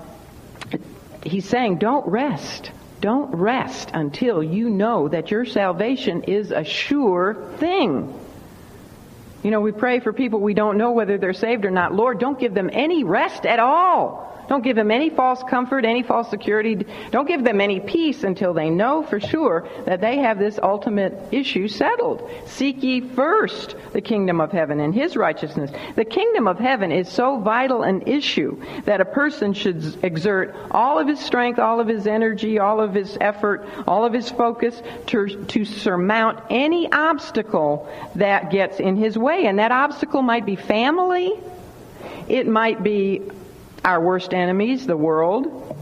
[1.23, 2.71] he's saying, don't rest.
[3.01, 8.13] Don't rest until you know that your salvation is a sure thing.
[9.43, 11.93] You know, we pray for people we don't know whether they're saved or not.
[11.93, 14.42] Lord, don't give them any rest at all.
[14.47, 16.85] Don't give them any false comfort, any false security.
[17.11, 21.13] Don't give them any peace until they know for sure that they have this ultimate
[21.31, 22.29] issue settled.
[22.45, 25.71] Seek ye first the kingdom of heaven and his righteousness.
[25.95, 30.99] The kingdom of heaven is so vital an issue that a person should exert all
[30.99, 34.81] of his strength, all of his energy, all of his effort, all of his focus
[35.07, 39.45] to, to surmount any obstacle that gets in his way.
[39.45, 41.33] And that obstacle might be family.
[42.27, 43.21] It might be
[43.83, 45.77] our worst enemies, the world,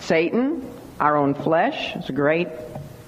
[0.00, 2.48] Satan, our own flesh, is a great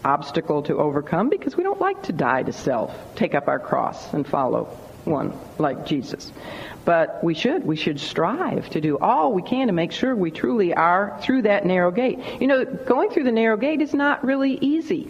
[0.04, 4.12] obstacle to overcome because we don't like to die to self, take up our cross
[4.12, 4.64] and follow
[5.04, 6.32] one like Jesus.
[6.84, 7.64] But we should.
[7.64, 11.42] We should strive to do all we can to make sure we truly are through
[11.42, 12.18] that narrow gate.
[12.40, 15.08] You know, going through the narrow gate is not really easy.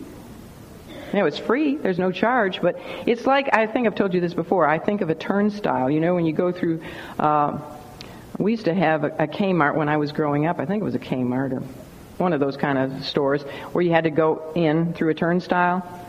[1.13, 1.77] You know, it's free.
[1.77, 2.61] There's no charge.
[2.61, 4.67] But it's like, I think I've told you this before.
[4.67, 5.91] I think of a turnstile.
[5.91, 6.83] You know, when you go through,
[7.19, 7.59] uh,
[8.39, 10.59] we used to have a, a Kmart when I was growing up.
[10.59, 11.63] I think it was a Kmart or
[12.19, 13.43] one of those kind of stores
[13.73, 16.02] where you had to go in through a turnstile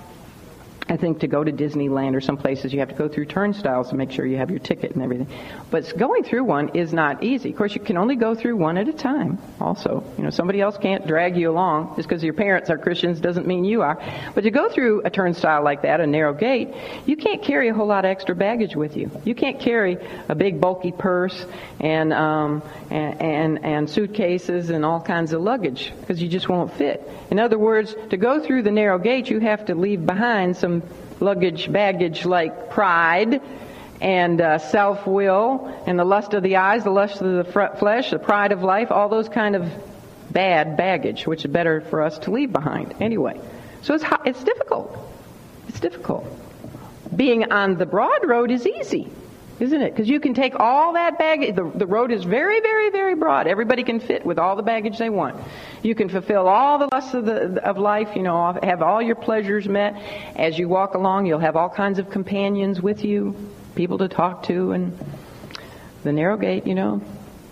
[0.89, 3.89] I think to go to Disneyland or some places, you have to go through turnstiles
[3.89, 5.27] to make sure you have your ticket and everything.
[5.71, 7.51] But going through one is not easy.
[7.51, 9.37] Of course, you can only go through one at a time.
[9.61, 13.21] Also, you know, somebody else can't drag you along just because your parents are Christians
[13.21, 14.01] doesn't mean you are.
[14.35, 16.73] But to go through a turnstile like that, a narrow gate,
[17.05, 19.09] you can't carry a whole lot of extra baggage with you.
[19.23, 21.45] You can't carry a big bulky purse
[21.79, 26.73] and um, and, and and suitcases and all kinds of luggage because you just won't
[26.73, 27.09] fit.
[27.31, 30.72] In other words, to go through the narrow gate, you have to leave behind some
[31.19, 33.41] luggage, baggage like pride
[34.01, 38.19] and uh, self-will and the lust of the eyes, the lust of the flesh, the
[38.19, 39.71] pride of life, all those kind of
[40.31, 43.39] bad baggage, which is better for us to leave behind anyway.
[43.81, 44.97] So it's, it's difficult.
[45.67, 46.25] It's difficult.
[47.15, 49.09] Being on the broad road is easy,
[49.59, 49.91] isn't it?
[49.91, 51.55] Because you can take all that baggage.
[51.55, 53.47] The, the road is very, very, very broad.
[53.47, 55.39] Everybody can fit with all the baggage they want.
[55.83, 59.15] You can fulfill all the lusts of, the, of life, you know, have all your
[59.15, 59.95] pleasures met.
[60.35, 63.35] As you walk along, you'll have all kinds of companions with you,
[63.75, 64.97] people to talk to, and
[66.03, 67.01] the narrow gate, you know,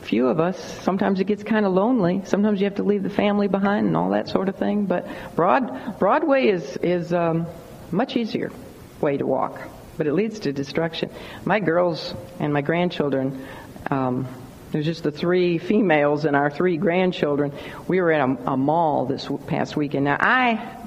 [0.02, 2.22] few of us, sometimes it gets kind of lonely.
[2.26, 4.86] Sometimes you have to leave the family behind and all that sort of thing.
[4.86, 7.48] But Broad, Broadway is, is um,
[7.92, 8.52] much easier
[9.00, 9.62] way to walk,
[9.98, 11.10] but it leads to destruction.
[11.46, 13.46] My girls and my grandchildren,
[13.90, 14.28] um,
[14.72, 17.54] there's just the three females and our three grandchildren.
[17.88, 20.06] We were at a, a mall this past weekend.
[20.06, 20.78] Now, I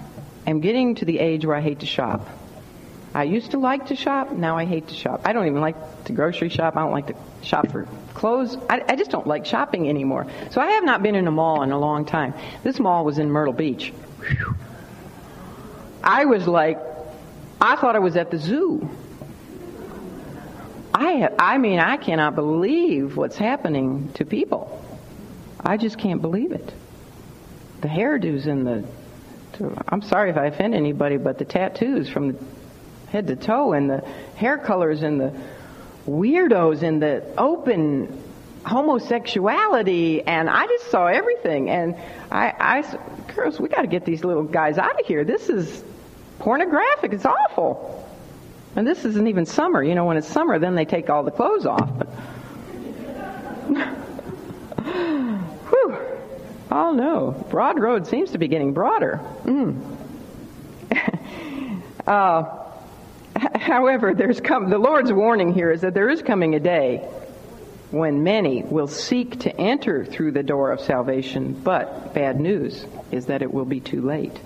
[0.46, 2.28] am getting to the age where I hate to shop.
[3.14, 4.32] I used to like to shop.
[4.32, 5.22] Now I hate to shop.
[5.24, 6.76] I don't even like to grocery shop.
[6.76, 8.56] I don't like to shop for clothes.
[8.68, 10.26] I, I just don't like shopping anymore.
[10.50, 12.34] So I have not been in a mall in a long time.
[12.64, 13.90] This mall was in Myrtle Beach.
[13.90, 14.56] Whew.
[16.02, 16.78] I was like,
[17.64, 18.90] I thought I was at the zoo.
[20.92, 24.84] I, I mean, I cannot believe what's happening to people.
[25.58, 26.74] I just can't believe it.
[27.80, 28.84] The hairdos and the,
[29.88, 32.36] I'm sorry if I offend anybody, but the tattoos from
[33.08, 34.00] head to toe and the
[34.36, 35.32] hair colors and the
[36.06, 38.22] weirdos and the open
[38.66, 41.96] homosexuality and I just saw everything and
[42.30, 45.24] I, I girls, we got to get these little guys out of here.
[45.24, 45.82] This is
[46.38, 47.12] pornographic.
[47.12, 48.08] It's awful.
[48.76, 49.82] And this isn't even summer.
[49.82, 51.90] You know, when it's summer, then they take all the clothes off.
[51.98, 52.08] But
[54.84, 55.96] Whew.
[56.70, 59.20] Oh no, Broad Road seems to be getting broader.
[59.44, 59.96] Mm.
[62.06, 62.64] uh,
[63.56, 66.98] However, there's come, the Lord's warning here is that there is coming a day
[67.90, 73.26] when many will seek to enter through the door of salvation, but bad news is
[73.26, 74.38] that it will be too late.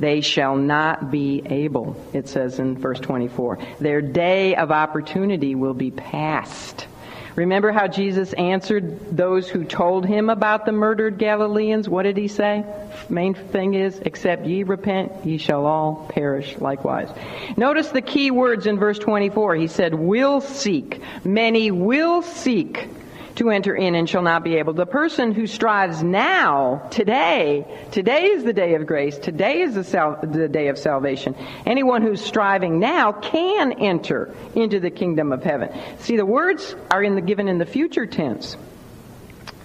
[0.00, 3.58] They shall not be able, it says in verse 24.
[3.80, 6.86] Their day of opportunity will be past.
[7.34, 11.88] Remember how Jesus answered those who told him about the murdered Galileans?
[11.88, 12.64] What did he say?
[13.08, 17.08] Main thing is, except ye repent, ye shall all perish likewise.
[17.56, 19.54] Notice the key words in verse 24.
[19.54, 21.00] He said, will seek.
[21.24, 22.88] Many will seek
[23.38, 24.72] to enter in and shall not be able.
[24.72, 29.84] The person who strives now, today, today is the day of grace, today is the,
[29.84, 31.34] sal- the day of salvation.
[31.64, 35.70] Anyone who's striving now can enter into the kingdom of heaven.
[36.00, 38.56] See, the words are in the, given in the future tense.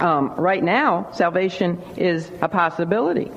[0.00, 3.30] Um, right now, salvation is a possibility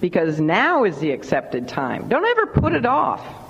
[0.00, 2.08] because now is the accepted time.
[2.08, 3.41] Don't ever put it off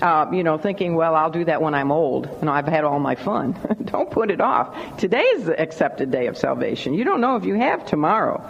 [0.00, 2.98] uh, you know, thinking, well, I'll do that when I'm old and I've had all
[2.98, 3.56] my fun.
[3.84, 4.98] don't put it off.
[4.98, 6.94] Today is the accepted day of salvation.
[6.94, 8.48] You don't know if you have tomorrow.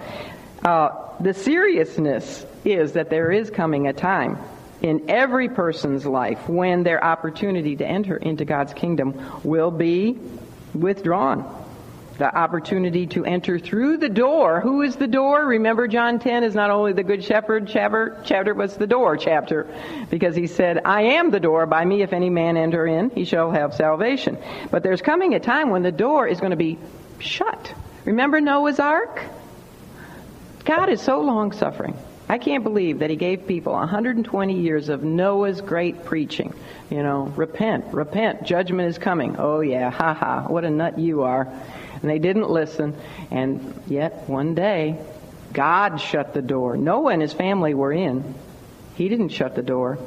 [0.64, 4.38] Uh, the seriousness is that there is coming a time
[4.82, 10.18] in every person's life when their opportunity to enter into God's kingdom will be
[10.74, 11.63] withdrawn
[12.18, 14.60] the opportunity to enter through the door.
[14.60, 15.44] Who is the door?
[15.44, 19.66] Remember John 10 is not only the good shepherd chapter, chapter it's the door chapter.
[20.10, 21.66] Because he said, I am the door.
[21.66, 24.38] By me if any man enter in, he shall have salvation.
[24.70, 26.78] But there's coming a time when the door is going to be
[27.18, 27.74] shut.
[28.04, 29.22] Remember Noah's ark?
[30.64, 31.96] God is so long suffering.
[32.26, 36.54] I can't believe that he gave people 120 years of Noah's great preaching.
[36.88, 39.36] You know, repent, repent, judgment is coming.
[39.38, 41.52] Oh yeah, ha ha, what a nut you are
[42.04, 42.94] and they didn't listen.
[43.30, 44.98] And yet, one day,
[45.54, 46.76] God shut the door.
[46.76, 48.34] Noah and his family were in.
[48.94, 49.98] He didn't shut the door.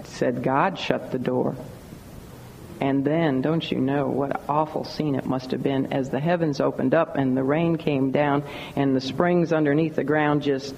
[0.00, 1.54] It said God shut the door.
[2.80, 6.60] And then, don't you know what awful scene it must have been as the heavens
[6.60, 8.42] opened up and the rain came down
[8.74, 10.74] and the springs underneath the ground just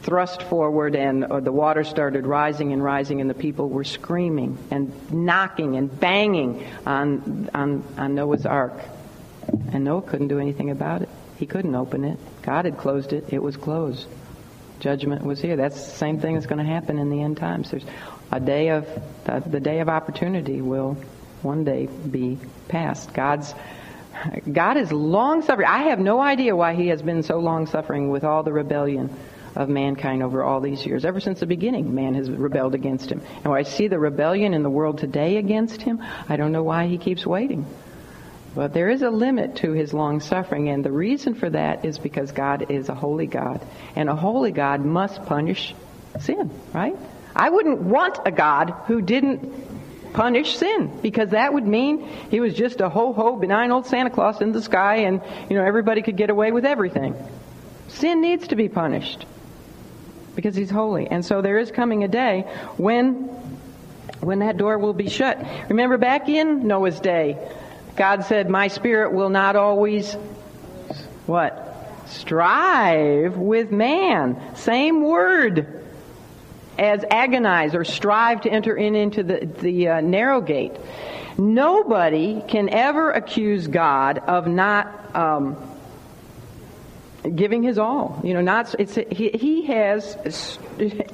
[0.00, 4.56] thrust forward and uh, the water started rising and rising and the people were screaming
[4.70, 8.72] and knocking and banging on, on, on Noah's ark.
[9.72, 11.08] And Noah couldn't do anything about it.
[11.38, 12.18] He couldn't open it.
[12.42, 13.32] God had closed it.
[13.32, 14.06] It was closed.
[14.80, 15.56] Judgment was here.
[15.56, 17.70] That's the same thing that's going to happen in the end times.
[17.70, 17.84] There's
[18.30, 18.86] a day of
[19.24, 20.96] the, the day of opportunity will
[21.42, 23.12] one day be past.
[23.12, 23.54] God's
[24.50, 25.66] God is long suffering.
[25.68, 29.14] I have no idea why He has been so long suffering with all the rebellion
[29.56, 31.04] of mankind over all these years.
[31.04, 33.20] Ever since the beginning, man has rebelled against Him.
[33.36, 36.62] And when I see the rebellion in the world today against Him, I don't know
[36.62, 37.66] why He keeps waiting.
[38.54, 41.98] But there is a limit to his long suffering, and the reason for that is
[41.98, 43.60] because God is a holy God.
[43.96, 45.74] And a holy God must punish
[46.20, 46.96] sin, right?
[47.34, 52.54] I wouldn't want a God who didn't punish sin because that would mean he was
[52.54, 56.02] just a ho ho benign old Santa Claus in the sky and you know everybody
[56.02, 57.16] could get away with everything.
[57.88, 59.26] Sin needs to be punished
[60.36, 61.08] because he's holy.
[61.08, 62.42] And so there is coming a day
[62.76, 63.28] when
[64.20, 65.44] when that door will be shut.
[65.68, 67.36] Remember back in Noah's day,
[67.96, 70.14] God said, "My spirit will not always
[71.26, 71.60] what?
[72.06, 75.82] Strive with man." Same word
[76.78, 80.72] as agonize or strive to enter in into the, the uh, narrow gate.
[81.38, 85.56] Nobody can ever accuse God of not um,
[87.34, 88.20] giving his all.
[88.22, 90.58] You know, not it's he, he has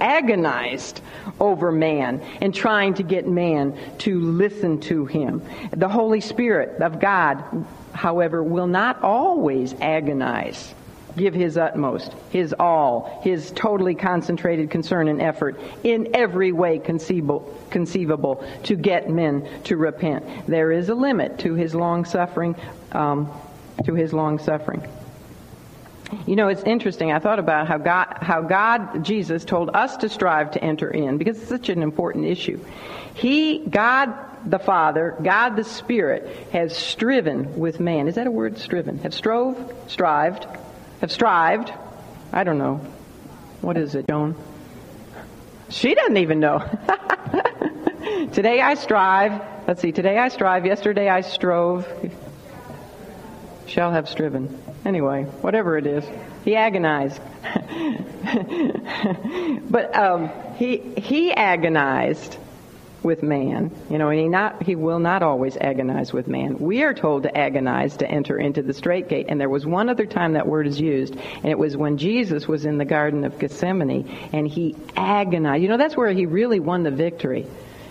[0.00, 1.00] agonized
[1.38, 5.42] over man and trying to get man to listen to him.
[5.70, 7.44] The Holy Spirit of God,
[7.92, 10.74] however, will not always agonize
[11.16, 17.52] give his utmost, his all, his totally concentrated concern and effort in every way conceivable,
[17.70, 20.24] conceivable to get men to repent.
[20.46, 22.54] There is a limit to his long suffering,
[22.92, 23.28] um,
[23.84, 24.82] to his long suffering.
[26.26, 27.12] You know, it's interesting.
[27.12, 31.18] I thought about how God, how God, Jesus, told us to strive to enter in
[31.18, 32.64] because it's such an important issue.
[33.14, 38.08] He, God the Father, God the Spirit, has striven with man.
[38.08, 38.98] Is that a word, striven?
[38.98, 40.46] Have strove, strived,
[41.00, 41.72] have strived.
[42.32, 42.80] I don't know.
[43.60, 44.36] What is it, Joan?
[45.68, 46.58] She doesn't even know.
[48.32, 49.42] today I strive.
[49.68, 49.92] Let's see.
[49.92, 50.66] Today I strive.
[50.66, 51.86] Yesterday I strove.
[53.66, 54.58] Shall have striven.
[54.84, 56.04] Anyway, whatever it is.
[56.44, 57.20] He agonized.
[59.70, 62.38] but um, he he agonized
[63.02, 63.70] with man.
[63.90, 66.58] You know, and he not he will not always agonize with man.
[66.58, 69.26] We are told to agonize to enter into the strait gate.
[69.28, 72.48] And there was one other time that word is used, and it was when Jesus
[72.48, 75.62] was in the Garden of Gethsemane and he agonized.
[75.62, 77.46] You know, that's where he really won the victory.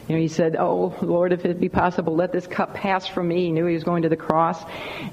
[0.10, 3.28] You know, he said, "Oh Lord, if it be possible, let this cup pass from
[3.28, 4.60] me." He knew he was going to the cross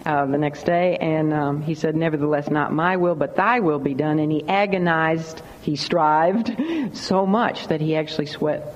[0.07, 3.78] uh, the next day, and um, he said, "Nevertheless, not my will, but Thy will
[3.78, 6.51] be done." And he agonized, he strived
[6.97, 8.72] so much that he actually sweat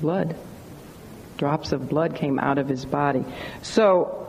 [0.00, 0.36] blood.
[1.38, 3.24] Drops of blood came out of his body.
[3.62, 4.25] So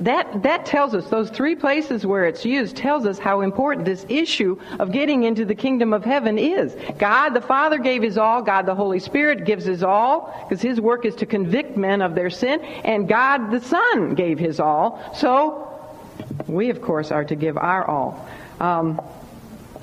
[0.00, 4.06] that that tells us those three places where it's used tells us how important this
[4.08, 6.76] issue of getting into the kingdom of heaven is.
[6.98, 10.80] God the Father gave his all, God the Holy Spirit gives his all because his
[10.80, 15.02] work is to convict men of their sin and God the Son gave his all.
[15.14, 15.68] So
[16.46, 18.28] we of course are to give our all.
[18.60, 19.00] Um,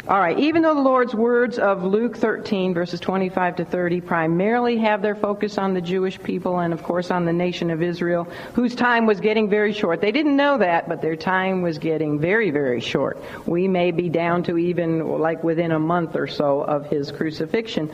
[0.09, 4.75] all right, even though the Lord's words of Luke 13, verses 25 to 30, primarily
[4.79, 8.23] have their focus on the Jewish people and, of course, on the nation of Israel,
[8.55, 10.01] whose time was getting very short.
[10.01, 13.23] They didn't know that, but their time was getting very, very short.
[13.45, 17.91] We may be down to even like within a month or so of his crucifixion.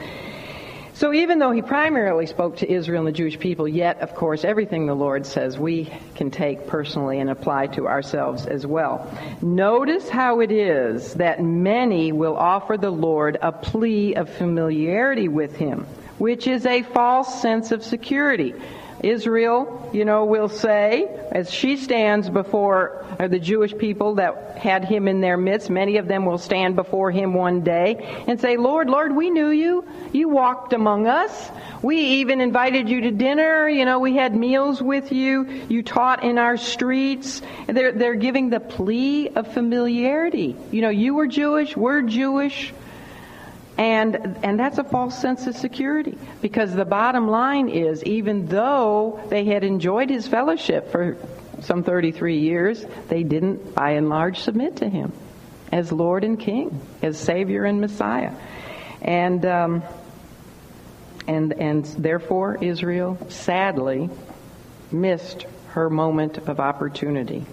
[0.95, 4.45] So even though he primarily spoke to Israel and the Jewish people, yet, of course,
[4.45, 9.13] everything the Lord says we can take personally and apply to ourselves as well.
[9.41, 15.57] Notice how it is that many will offer the Lord a plea of familiarity with
[15.57, 15.85] him,
[16.17, 18.53] which is a false sense of security.
[19.05, 24.83] Israel, you know, will say, as she stands before uh, the Jewish people that had
[24.83, 28.57] him in their midst, many of them will stand before him one day and say,
[28.57, 29.85] Lord, Lord, we knew you.
[30.11, 31.51] You walked among us.
[31.83, 33.69] We even invited you to dinner.
[33.69, 35.65] You know, we had meals with you.
[35.69, 37.43] You taught in our streets.
[37.67, 40.55] They're, they're giving the plea of familiarity.
[40.71, 42.73] You know, you were Jewish, we're Jewish.
[43.77, 49.19] And, and that's a false sense of security because the bottom line is even though
[49.29, 51.17] they had enjoyed his fellowship for
[51.61, 55.11] some 33 years, they didn't by and large submit to him
[55.71, 58.31] as Lord and King, as Savior and Messiah.
[59.01, 59.83] And, um,
[61.27, 64.09] and, and therefore Israel sadly
[64.91, 67.45] missed her moment of opportunity.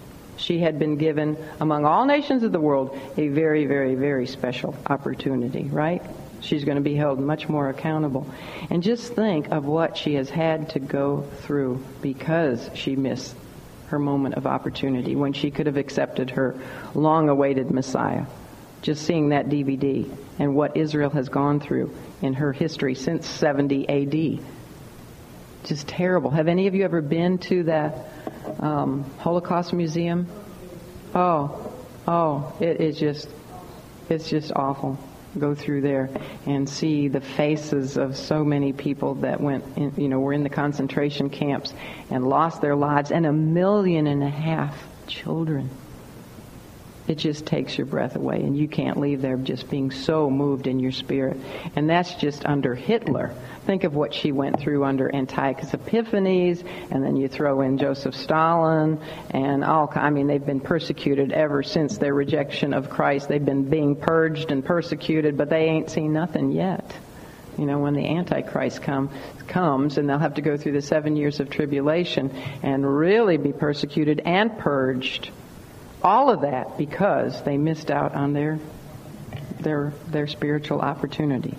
[0.43, 4.75] She had been given, among all nations of the world, a very, very, very special
[4.89, 6.03] opportunity, right?
[6.41, 8.27] She's going to be held much more accountable.
[8.69, 13.37] And just think of what she has had to go through because she missed
[13.87, 16.59] her moment of opportunity when she could have accepted her
[16.93, 18.25] long awaited Messiah.
[18.81, 23.89] Just seeing that DVD and what Israel has gone through in her history since 70
[23.89, 24.45] AD.
[25.63, 26.31] Just terrible.
[26.31, 27.95] Have any of you ever been to the
[28.63, 30.27] um, Holocaust Museum?
[31.15, 31.75] Oh,
[32.07, 33.29] oh, it is just,
[34.09, 34.99] it's just awful.
[35.39, 36.11] Go through there
[36.47, 40.43] and see the faces of so many people that went, in, you know, were in
[40.43, 41.73] the concentration camps
[42.11, 45.71] and lost their lives, and a million and a half children.
[47.09, 50.67] It just takes your breath away and you can't leave there just being so moved
[50.67, 51.37] in your spirit.
[51.75, 53.35] And that's just under Hitler.
[53.67, 58.15] Think of what she went through under Antiochus Epiphanes, and then you throw in Joseph
[58.15, 59.01] Stalin,
[59.31, 59.93] and all.
[59.95, 63.29] I mean, they've been persecuted ever since their rejection of Christ.
[63.29, 66.93] They've been being purged and persecuted, but they ain't seen nothing yet.
[67.57, 69.11] You know, when the Antichrist come,
[69.47, 72.31] comes, and they'll have to go through the seven years of tribulation
[72.63, 75.31] and really be persecuted and purged.
[76.03, 78.59] All of that because they missed out on their
[79.61, 81.55] their their spiritual opportunity.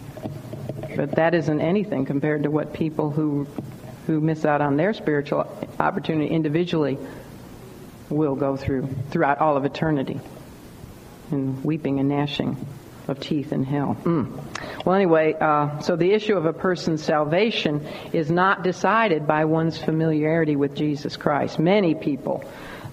[0.96, 3.48] But that isn't anything compared to what people who
[4.08, 5.48] who miss out on their spiritual
[5.80, 6.98] opportunity individually
[8.10, 10.20] will go through throughout all of eternity
[11.32, 12.66] in weeping and gnashing
[13.08, 13.98] of teeth in hell.
[14.04, 14.86] Mm.
[14.86, 19.78] Well, anyway, uh, so the issue of a person's salvation is not decided by one's
[19.78, 21.60] familiarity with Jesus Christ.
[21.60, 22.46] Many people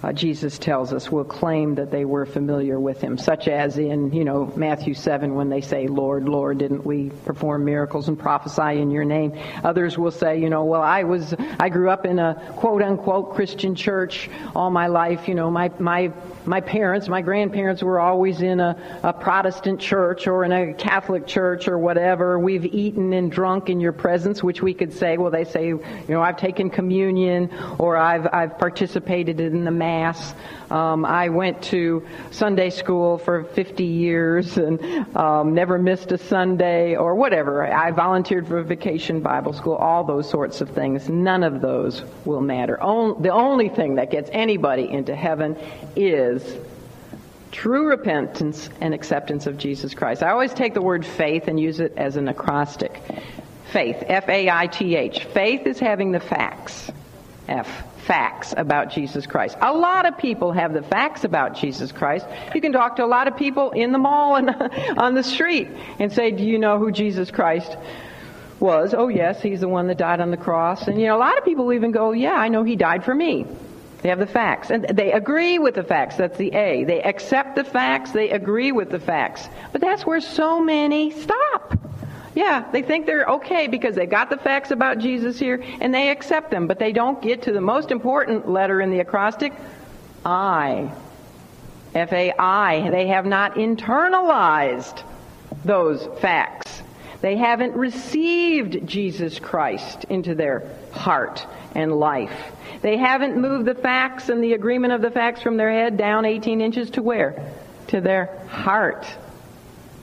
[0.02, 4.12] uh, Jesus tells us, will claim that they were familiar with him, such as in,
[4.12, 8.80] you know, Matthew 7 when they say, Lord, Lord, didn't we perform miracles and prophesy
[8.80, 9.38] in your name?
[9.62, 13.34] Others will say, you know, well, I was, I grew up in a quote unquote
[13.34, 16.12] Christian church all my life, you know, my, my
[16.46, 21.26] my parents, my grandparents were always in a, a Protestant church or in a Catholic
[21.26, 22.38] church or whatever.
[22.38, 25.82] We've eaten and drunk in your presence, which we could say, well, they say, you
[26.08, 29.89] know, I've taken communion or I've, I've participated in the Mass.
[30.70, 34.80] Um, I went to Sunday school for 50 years and
[35.16, 37.64] um, never missed a Sunday or whatever.
[37.64, 41.08] I volunteered for vacation Bible school, all those sorts of things.
[41.08, 42.76] None of those will matter.
[43.20, 45.56] the only thing that gets anybody into heaven
[45.96, 46.56] is
[47.50, 50.22] true repentance and acceptance of Jesus Christ.
[50.22, 53.02] I always take the word faith and use it as an acrostic.
[53.72, 55.24] Faith, F A I T H.
[55.24, 56.90] Faith is having the facts.
[57.48, 59.56] F facts about Jesus Christ.
[59.60, 62.26] A lot of people have the facts about Jesus Christ.
[62.52, 64.50] You can talk to a lot of people in the mall and
[64.98, 65.68] on the street
[66.00, 67.76] and say, Do you know who Jesus Christ
[68.58, 68.94] was?
[68.94, 70.88] Oh, yes, he's the one that died on the cross.
[70.88, 73.14] And, you know, a lot of people even go, Yeah, I know he died for
[73.14, 73.46] me.
[74.02, 74.70] They have the facts.
[74.70, 76.16] And they agree with the facts.
[76.16, 76.82] That's the A.
[76.82, 78.10] They accept the facts.
[78.10, 79.48] They agree with the facts.
[79.70, 81.79] But that's where so many stop.
[82.34, 86.10] Yeah, they think they're okay because they got the facts about Jesus here and they
[86.10, 89.52] accept them, but they don't get to the most important letter in the acrostic,
[90.24, 90.92] I.
[91.94, 92.88] F A I.
[92.90, 95.02] They have not internalized
[95.64, 96.82] those facts.
[97.20, 102.52] They haven't received Jesus Christ into their heart and life.
[102.80, 106.24] They haven't moved the facts and the agreement of the facts from their head down
[106.24, 107.52] 18 inches to where?
[107.88, 109.06] To their heart.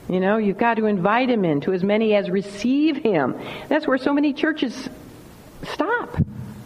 [0.08, 3.38] You know, you've got to invite him in to as many as receive him.
[3.68, 4.88] That's where so many churches
[5.64, 6.16] stop.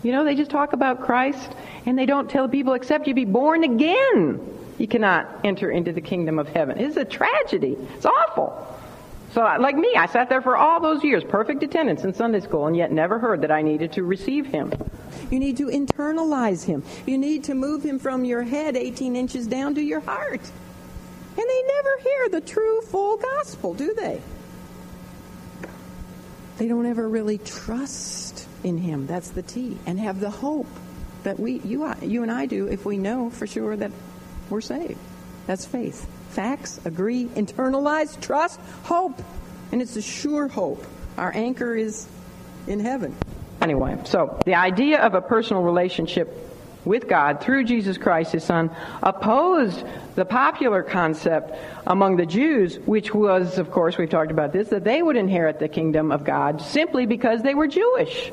[0.02, 1.52] You know, they just talk about Christ
[1.86, 4.40] and they don't tell people except you be born again.
[4.78, 6.78] You cannot enter into the kingdom of heaven.
[6.78, 7.76] It's a tragedy.
[7.96, 8.68] It's awful.
[9.32, 12.40] So, uh, like me, I sat there for all those years, perfect attendance in Sunday
[12.40, 14.72] school, and yet never heard that I needed to receive him.
[15.30, 16.82] You need to internalize him.
[17.06, 20.42] You need to move him from your head 18 inches down to your heart.
[21.36, 24.20] And they never hear the true, full gospel, do they?
[26.58, 29.06] They don't ever really trust in him.
[29.06, 29.78] That's the T.
[29.86, 30.66] And have the hope
[31.22, 33.90] that we, you, you and I do if we know for sure that
[34.50, 34.98] we're saved.
[35.46, 36.06] That's faith.
[36.30, 39.20] Facts, agree, internalize, trust, hope.
[39.72, 40.84] And it's a sure hope.
[41.16, 42.06] Our anchor is
[42.66, 43.14] in heaven.
[43.60, 46.51] Anyway, so the idea of a personal relationship
[46.84, 48.70] with God through Jesus Christ, his son,
[49.02, 51.56] opposed the popular concept
[51.86, 55.58] among the Jews, which was, of course, we've talked about this, that they would inherit
[55.58, 58.32] the kingdom of God simply because they were Jewish.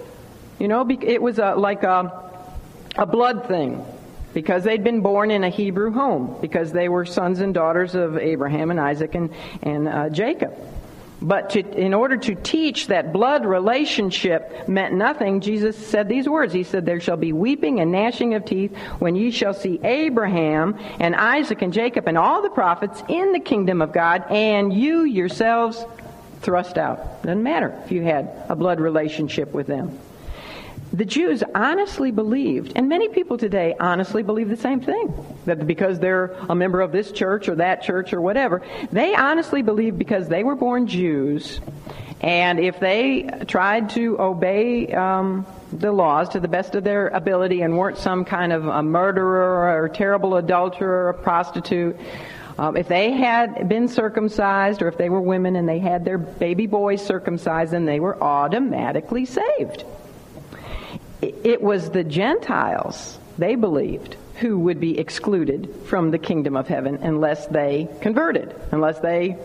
[0.59, 2.31] You know, it was a, like a,
[2.95, 3.85] a blood thing.
[4.31, 8.15] Because they'd been born in a Hebrew home, because they were sons and daughters of
[8.15, 9.33] Abraham and Isaac and,
[9.63, 10.53] and uh, Jacob.
[11.21, 16.53] But to, in order to teach that blood relationship meant nothing, Jesus said these words.
[16.53, 20.77] He said, There shall be weeping and gnashing of teeth when ye shall see Abraham
[20.99, 25.03] and Isaac and Jacob and all the prophets in the kingdom of God, and you
[25.03, 25.83] yourselves
[26.41, 27.21] thrust out.
[27.23, 29.99] Doesn't matter if you had a blood relationship with them
[30.91, 35.13] the Jews honestly believed, and many people today honestly believe the same thing,
[35.45, 39.61] that because they're a member of this church or that church or whatever, they honestly
[39.61, 41.61] believe because they were born Jews,
[42.21, 47.61] and if they tried to obey um, the laws to the best of their ability
[47.61, 51.95] and weren't some kind of a murderer or terrible adulterer or a prostitute,
[52.57, 56.17] um, if they had been circumcised or if they were women and they had their
[56.17, 59.85] baby boys circumcised, then they were automatically saved
[61.21, 66.95] it was the Gentiles, they believed, who would be excluded from the kingdom of heaven
[67.01, 69.37] unless they converted, unless they,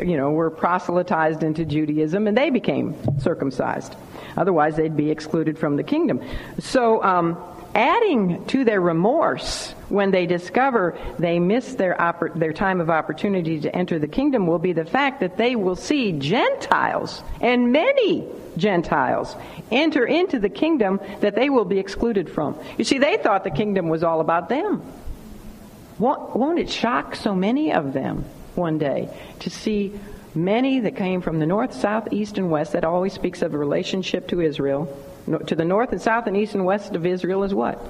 [0.00, 3.96] you know, were proselytized into Judaism and they became circumcised.
[4.36, 6.22] Otherwise, they'd be excluded from the kingdom.
[6.58, 7.38] So, um,
[7.74, 13.60] adding to their remorse when they discover they missed their, oppor- their time of opportunity
[13.60, 18.26] to enter the kingdom will be the fact that they will see Gentiles, and many
[18.56, 19.36] Gentiles,
[19.70, 22.58] enter into the kingdom that they will be excluded from.
[22.76, 24.82] You see, they thought the kingdom was all about them.
[25.98, 29.08] Won't it shock so many of them one day
[29.40, 29.98] to see
[30.34, 33.58] many that came from the north, south, east, and west that always speaks of a
[33.58, 34.88] relationship to Israel
[35.46, 37.80] to the north and south and east and west of Israel is what?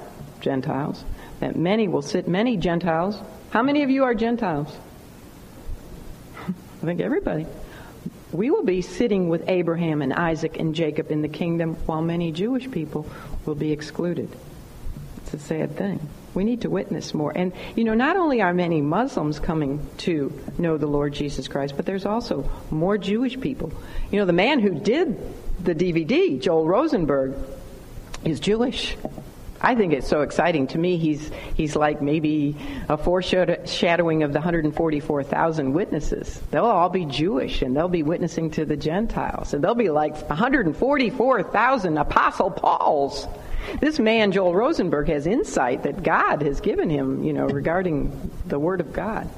[0.40, 1.04] Gentiles.
[1.40, 3.18] That many will sit, many Gentiles.
[3.50, 4.76] How many of you are Gentiles?
[6.48, 7.46] I think everybody.
[8.32, 12.30] We will be sitting with Abraham and Isaac and Jacob in the kingdom while many
[12.30, 13.06] Jewish people
[13.44, 14.28] will be excluded.
[15.18, 16.08] It's a sad thing.
[16.34, 17.32] We need to witness more.
[17.34, 21.74] And, you know, not only are many Muslims coming to know the Lord Jesus Christ,
[21.76, 23.72] but there's also more Jewish people.
[24.10, 25.18] You know, the man who did
[25.62, 27.34] the DVD, Joel Rosenberg,
[28.24, 28.96] is Jewish.
[29.62, 30.68] I think it's so exciting.
[30.68, 32.56] To me, he's, he's like maybe
[32.88, 36.40] a foreshadowing of the 144,000 witnesses.
[36.50, 39.52] They'll all be Jewish and they'll be witnessing to the Gentiles.
[39.52, 43.26] And they'll be like 144,000 Apostle Pauls.
[43.80, 48.58] This man, Joel Rosenberg, has insight that God has given him, you know, regarding the
[48.58, 49.28] Word of God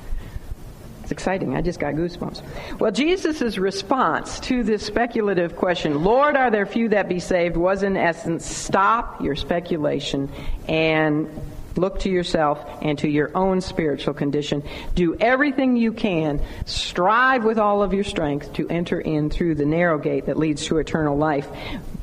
[1.02, 1.56] It's exciting.
[1.56, 2.42] I just got goosebumps.
[2.78, 7.82] Well, Jesus' response to this speculative question, Lord, are there few that be saved, was
[7.82, 10.30] in essence, stop your speculation
[10.68, 11.28] and
[11.76, 14.62] look to yourself and to your own spiritual condition.
[14.94, 16.40] Do everything you can.
[16.66, 20.66] Strive with all of your strength to enter in through the narrow gate that leads
[20.66, 21.46] to eternal life.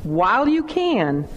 [0.04, 1.28] While you can,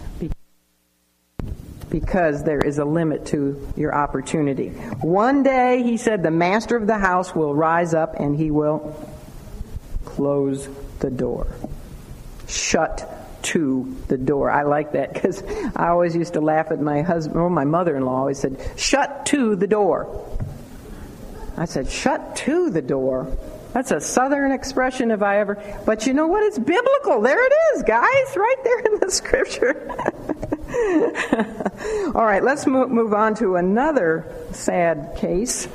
[1.89, 4.69] because there is a limit to your opportunity.
[5.01, 8.95] One day, he said, the master of the house will rise up and he will
[10.05, 10.67] close
[10.99, 11.47] the door.
[12.47, 13.09] Shut
[13.43, 14.49] to the door.
[14.49, 15.43] I like that because
[15.75, 19.55] I always used to laugh at my husband or my mother-in-law always said, "Shut to
[19.55, 20.07] the door."
[21.57, 23.27] I said, "Shut to the door."
[23.73, 25.61] That's a southern expression if I ever.
[25.85, 26.43] But you know what?
[26.43, 27.21] It's biblical.
[27.21, 29.91] There it is, guys, right there in the scripture.
[32.15, 35.67] All right, let's move on to another sad case.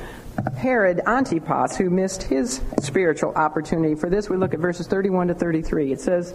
[0.55, 3.95] Herod Antipas, who missed his spiritual opportunity.
[3.95, 5.91] For this, we look at verses 31 to 33.
[5.91, 6.33] It says,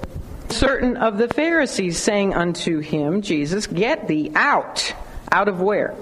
[0.48, 4.94] Certain of the Pharisees saying unto him, Jesus, get thee out.
[5.32, 5.94] Out of where?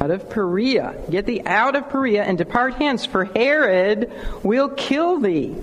[0.00, 0.94] Out of Perea.
[1.10, 5.56] Get thee out of Perea and depart hence, for Herod will kill thee.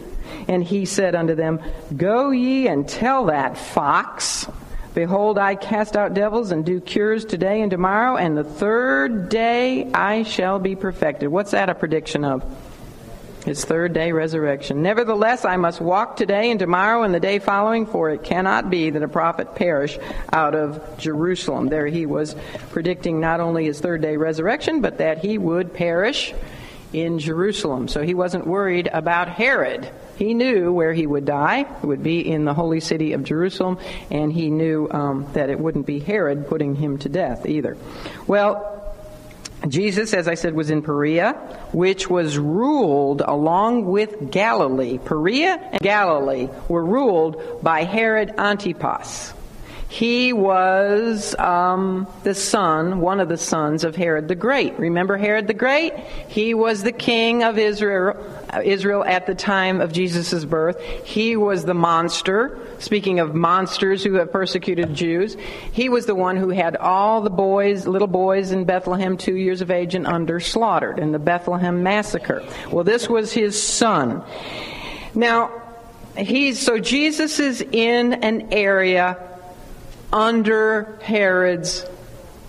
[0.48, 1.60] And he said unto them,
[1.96, 4.48] Go ye and tell that fox
[4.94, 9.90] Behold, I cast out devils and do cures today and tomorrow, and the third day
[9.94, 11.30] I shall be perfected.
[11.30, 12.44] What's that a prediction of?
[13.46, 14.84] His third day resurrection.
[14.84, 18.90] Nevertheless, I must walk today and tomorrow and the day following, for it cannot be
[18.90, 19.98] that a prophet perish
[20.32, 21.68] out of Jerusalem.
[21.68, 22.36] There he was
[22.70, 26.36] predicting not only his third day resurrection, but that he would perish
[26.94, 27.88] in Jerusalem.
[27.88, 29.92] So he wasn't worried about Herod.
[30.18, 31.62] He knew where he would die.
[31.62, 33.80] It would be in the holy city of Jerusalem,
[34.10, 37.78] and he knew um, that it wouldn't be Herod putting him to death either.
[38.28, 38.68] Well,
[39.68, 41.34] Jesus, as I said, was in Perea,
[41.72, 44.98] which was ruled along with Galilee.
[44.98, 49.34] Perea and Galilee were ruled by Herod Antipas.
[49.92, 54.80] He was um, the son, one of the sons of Herod the Great.
[54.80, 55.94] Remember Herod the Great?
[56.30, 58.16] He was the king of Israel,
[58.64, 60.82] Israel at the time of Jesus' birth.
[61.04, 62.58] He was the monster.
[62.80, 65.36] Speaking of monsters who have persecuted Jews,
[65.74, 69.60] he was the one who had all the boys, little boys in Bethlehem, two years
[69.60, 72.42] of age and under, slaughtered in the Bethlehem massacre.
[72.72, 74.24] Well, this was his son.
[75.14, 75.52] Now,
[76.16, 79.28] he's so Jesus is in an area
[80.12, 81.86] under Herod's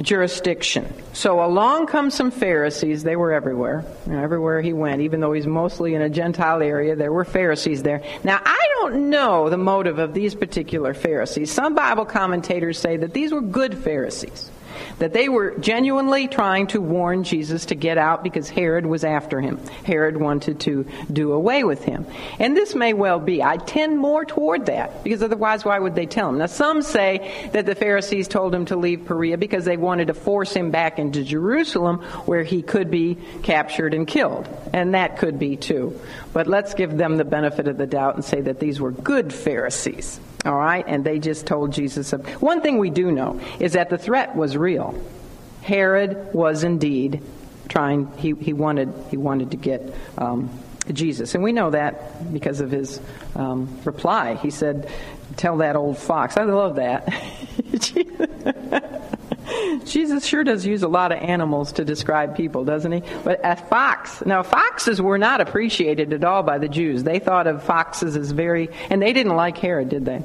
[0.00, 0.92] jurisdiction.
[1.12, 3.04] So along come some Pharisees.
[3.04, 5.00] They were everywhere, you know, everywhere he went.
[5.02, 8.02] Even though he's mostly in a Gentile area, there were Pharisees there.
[8.24, 11.50] Now I don't know the motive of these particular Pharisees.
[11.50, 14.50] Some Bible commentators say that these were good Pharisees
[14.98, 19.40] that they were genuinely trying to warn Jesus to get out because Herod was after
[19.40, 19.58] him.
[19.84, 22.06] Herod wanted to do away with him.
[22.38, 23.42] And this may well be.
[23.42, 26.38] I tend more toward that because otherwise, why would they tell him?
[26.38, 30.14] Now, some say that the Pharisees told him to leave Perea because they wanted to
[30.14, 34.48] force him back into Jerusalem where he could be captured and killed.
[34.72, 35.98] And that could be too.
[36.32, 39.32] But let's give them the benefit of the doubt and say that these were good
[39.32, 40.20] Pharisees.
[40.44, 40.84] All right?
[40.86, 42.10] And they just told Jesus.
[42.40, 45.00] One thing we do know is that the threat was real.
[45.62, 47.22] Herod was indeed
[47.68, 50.50] trying, he, he, wanted, he wanted to get um,
[50.92, 51.34] Jesus.
[51.34, 53.00] And we know that because of his
[53.36, 54.34] um, reply.
[54.34, 54.90] He said,
[55.36, 56.36] Tell that old fox.
[56.36, 57.08] I love that.
[59.84, 63.02] Jesus sure does use a lot of animals to describe people, doesn't he?
[63.24, 64.24] But a fox.
[64.24, 67.02] Now, foxes were not appreciated at all by the Jews.
[67.02, 70.22] They thought of foxes as very, and they didn't like Herod, did they?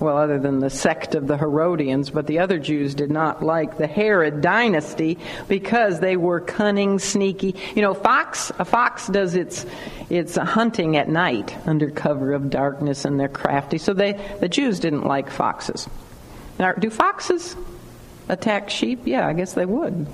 [0.00, 3.78] well, other than the sect of the Herodians, but the other Jews did not like
[3.78, 7.54] the Herod dynasty because they were cunning, sneaky.
[7.74, 9.64] You know, fox a fox does its
[10.10, 13.78] its hunting at night under cover of darkness, and they're crafty.
[13.78, 15.88] So they the Jews didn't like foxes.
[16.58, 17.56] Now, do foxes
[18.28, 19.02] attack sheep?
[19.04, 20.06] Yeah, I guess they would.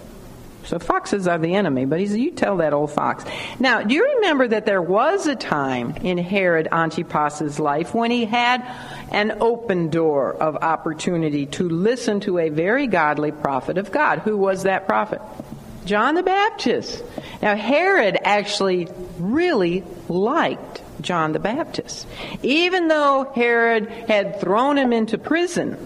[0.65, 3.25] So foxes are the enemy, but he's, you tell that old fox.
[3.59, 8.27] Now, do you remember that there was a time in Herod Antipas's life when he
[8.27, 8.63] had
[9.11, 14.21] an open door of opportunity to listen to a very godly prophet of God?
[14.21, 15.23] Who was that prophet?
[15.87, 17.03] John the Baptist.
[17.41, 18.89] Now, Herod actually
[19.19, 22.07] really liked John the Baptist.
[22.43, 25.79] Even though Herod had thrown him into prison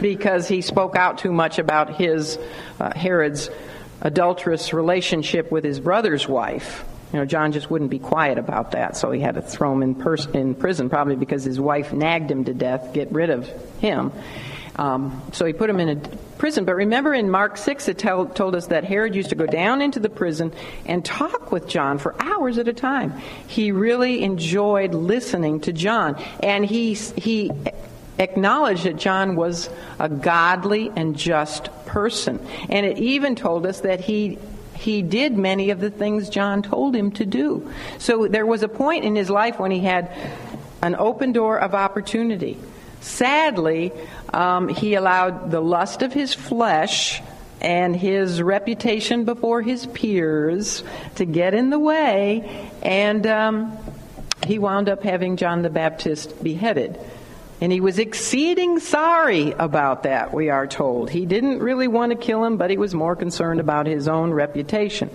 [0.00, 2.38] because he spoke out too much about his,
[2.80, 3.50] uh, Herod's
[4.00, 6.84] adulterous relationship with his brother's wife.
[7.12, 9.82] You know, John just wouldn't be quiet about that, so he had to throw him
[9.82, 13.48] in, pers- in prison, probably because his wife nagged him to death, get rid of
[13.78, 14.12] him.
[14.76, 15.96] Um, so he put him in a
[16.38, 16.64] prison.
[16.64, 19.80] But remember in Mark 6, it tell, told us that Herod used to go down
[19.80, 20.52] into the prison
[20.86, 23.16] and talk with John for hours at a time.
[23.46, 26.20] He really enjoyed listening to John.
[26.42, 27.52] And he, he
[28.18, 32.44] acknowledged that John was a godly and just person.
[32.68, 34.38] And it even told us that he
[34.74, 37.70] he did many of the things John told him to do.
[37.98, 40.10] So there was a point in his life when he had
[40.82, 42.58] an open door of opportunity.
[43.00, 43.92] Sadly,
[44.32, 47.22] um, he allowed the lust of his flesh
[47.60, 50.82] and his reputation before his peers
[51.14, 53.78] to get in the way, and um,
[54.46, 56.98] he wound up having John the Baptist beheaded.
[57.64, 61.08] And he was exceeding sorry about that, we are told.
[61.08, 64.32] He didn't really want to kill him, but he was more concerned about his own
[64.32, 65.08] reputation.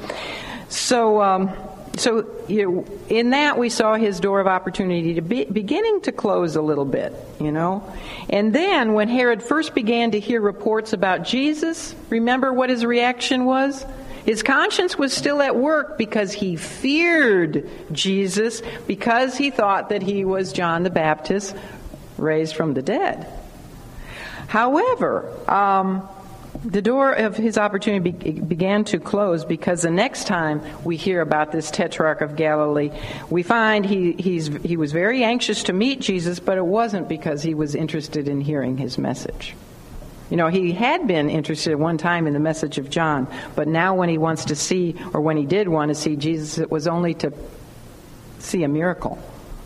[0.68, 1.52] So, um,
[1.95, 6.12] so you know, in that we saw his door of opportunity to be, beginning to
[6.12, 7.84] close a little bit, you know.
[8.32, 13.45] And then when Herod first began to hear reports about Jesus, remember what his reaction
[13.45, 13.86] was?
[14.26, 20.26] His conscience was still at work because he feared Jesus, because he thought that he
[20.26, 21.56] was John the Baptist
[22.20, 23.28] raised from the dead.
[24.48, 26.08] However, um,
[26.66, 31.22] the door of his opportunity be- began to close because the next time we hear
[31.22, 32.92] about this tetrarch of Galilee,
[33.30, 37.54] we find he, he was very anxious to meet Jesus, but it wasn't because he
[37.54, 39.56] was interested in hearing his message.
[40.30, 43.68] You know, he had been interested at one time in the message of John, but
[43.68, 46.70] now when he wants to see, or when he did want to see Jesus, it
[46.70, 47.34] was only to
[48.38, 49.18] see a miracle.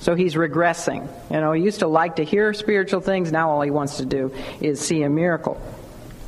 [0.03, 1.07] So he's regressing.
[1.31, 3.31] You know, he used to like to hear spiritual things.
[3.31, 5.61] Now all he wants to do is see a miracle.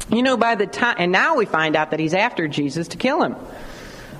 [0.10, 2.98] You know, by the time, and now we find out that he's after Jesus to
[2.98, 3.36] kill him.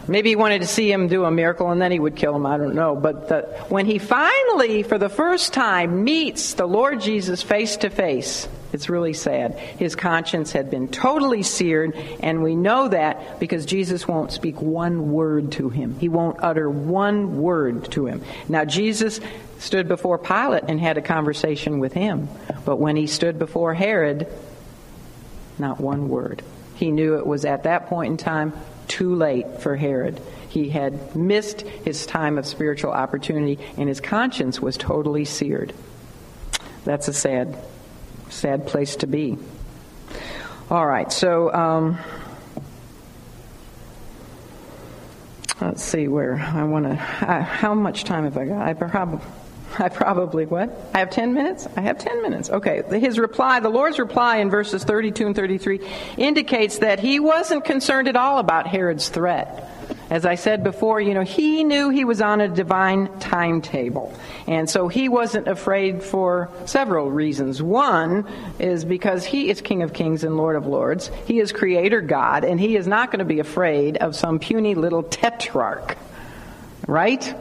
[0.08, 2.45] Maybe he wanted to see him do a miracle and then he would kill him.
[2.45, 2.95] I don't know.
[2.95, 7.89] But the, when he finally, for the first time, meets the Lord Jesus face to
[7.89, 9.58] face, it's really sad.
[9.58, 15.12] His conscience had been totally seared, and we know that because Jesus won't speak one
[15.12, 15.97] word to him.
[15.97, 18.22] He won't utter one word to him.
[18.49, 19.22] Now, Jesus
[19.60, 22.28] stood before Pilate and had a conversation with him,
[22.66, 24.28] but when he stood before Herod,
[25.58, 26.43] not one word.
[26.76, 28.51] He knew it was at that point in time
[28.88, 30.21] too late for Herod.
[30.49, 35.73] He had missed his time of spiritual opportunity, and his conscience was totally seared.
[36.86, 37.57] That's a sad
[38.29, 39.38] sad place to be.
[40.69, 41.97] All right, so um,
[45.61, 46.95] let's see where I want to.
[46.95, 48.61] How much time have I got?
[48.61, 49.19] I probably.
[49.80, 50.69] I probably what?
[50.93, 51.67] I have 10 minutes?
[51.76, 52.49] I have 10 minutes.
[52.49, 52.84] Okay.
[52.99, 55.82] His reply, the Lord's reply in verses 32 and 33
[56.17, 59.71] indicates that he wasn't concerned at all about Herod's threat.
[60.09, 64.13] As I said before, you know, he knew he was on a divine timetable.
[64.47, 67.61] And so he wasn't afraid for several reasons.
[67.61, 68.26] One
[68.59, 71.09] is because he is King of Kings and Lord of Lords.
[71.26, 74.76] He is Creator God, and he is not going to be afraid of some puny
[74.76, 75.97] little tetrarch.
[76.88, 77.36] Right?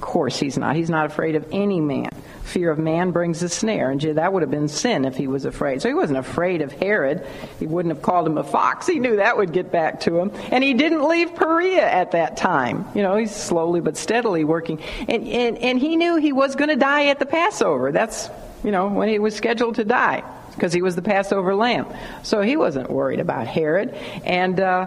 [0.00, 0.76] Course he's not.
[0.76, 2.10] He's not afraid of any man
[2.48, 3.90] fear of man brings a snare.
[3.90, 5.82] And that would have been sin if he was afraid.
[5.82, 7.24] So he wasn't afraid of Herod.
[7.60, 8.86] He wouldn't have called him a fox.
[8.86, 10.32] He knew that would get back to him.
[10.50, 12.86] And he didn't leave Perea at that time.
[12.94, 14.80] You know, he's slowly but steadily working.
[15.08, 17.92] And, and, and he knew he was going to die at the Passover.
[17.92, 18.28] That's,
[18.64, 20.24] you know, when he was scheduled to die.
[20.54, 21.86] because he was the Passover lamb.
[22.22, 23.94] So he wasn't worried about Herod.
[24.24, 24.86] And uh,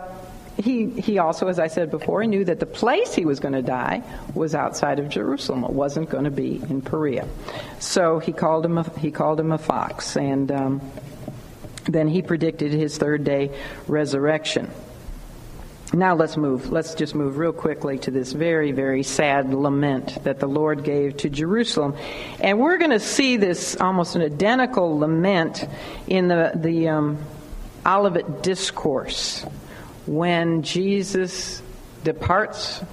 [0.61, 3.61] he, he also, as I said before, knew that the place he was going to
[3.61, 4.03] die
[4.33, 5.63] was outside of Jerusalem.
[5.63, 7.27] It wasn't going to be in Perea.
[7.79, 10.15] So he called him a, he called him a fox.
[10.15, 10.81] And um,
[11.85, 13.51] then he predicted his third day
[13.87, 14.69] resurrection.
[15.93, 16.71] Now let's move.
[16.71, 21.17] Let's just move real quickly to this very, very sad lament that the Lord gave
[21.17, 21.97] to Jerusalem.
[22.39, 25.67] And we're going to see this almost an identical lament
[26.07, 27.17] in the, the um,
[27.85, 29.45] Olivet Discourse
[30.05, 31.61] when Jesus
[32.03, 32.83] departs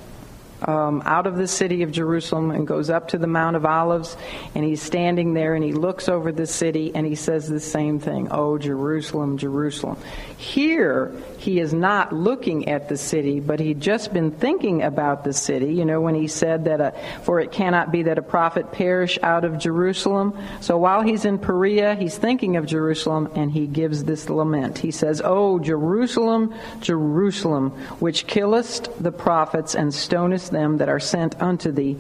[0.63, 4.17] um, out of the city of Jerusalem and goes up to the Mount of Olives,
[4.55, 8.01] and he's standing there and he looks over the city and he says the same
[8.01, 9.99] thing Oh, Jerusalem, Jerusalem.
[10.37, 15.33] Here, he is not looking at the city, but he'd just been thinking about the
[15.33, 18.73] city, you know, when he said that, a, for it cannot be that a prophet
[18.73, 20.37] perish out of Jerusalem.
[20.61, 24.79] So while he's in Perea, he's thinking of Jerusalem and he gives this lament.
[24.79, 27.71] He says, Oh, Jerusalem, Jerusalem,
[28.01, 31.99] which killest the prophets and stonest them that are sent unto thee.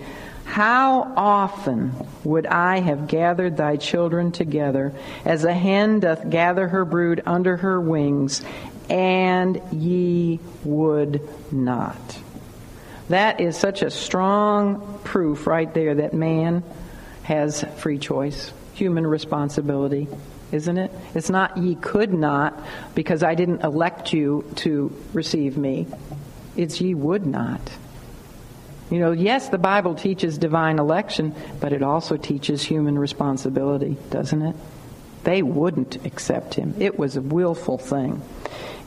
[0.49, 1.93] How often
[2.24, 4.95] would I have gathered thy children together,
[5.26, 8.43] as a hen doth gather her brood under her wings,
[8.89, 12.18] and ye would not.
[13.09, 16.62] That is such a strong proof right there that man
[17.22, 20.09] has free choice, human responsibility,
[20.53, 20.91] isn't it?
[21.14, 22.59] It's not ye could not
[22.95, 25.86] because I didn't elect you to receive me.
[26.57, 27.61] It's ye would not.
[28.91, 34.41] You know, yes, the Bible teaches divine election, but it also teaches human responsibility, doesn't
[34.41, 34.57] it?
[35.24, 36.74] They wouldn't accept him.
[36.78, 38.22] It was a willful thing.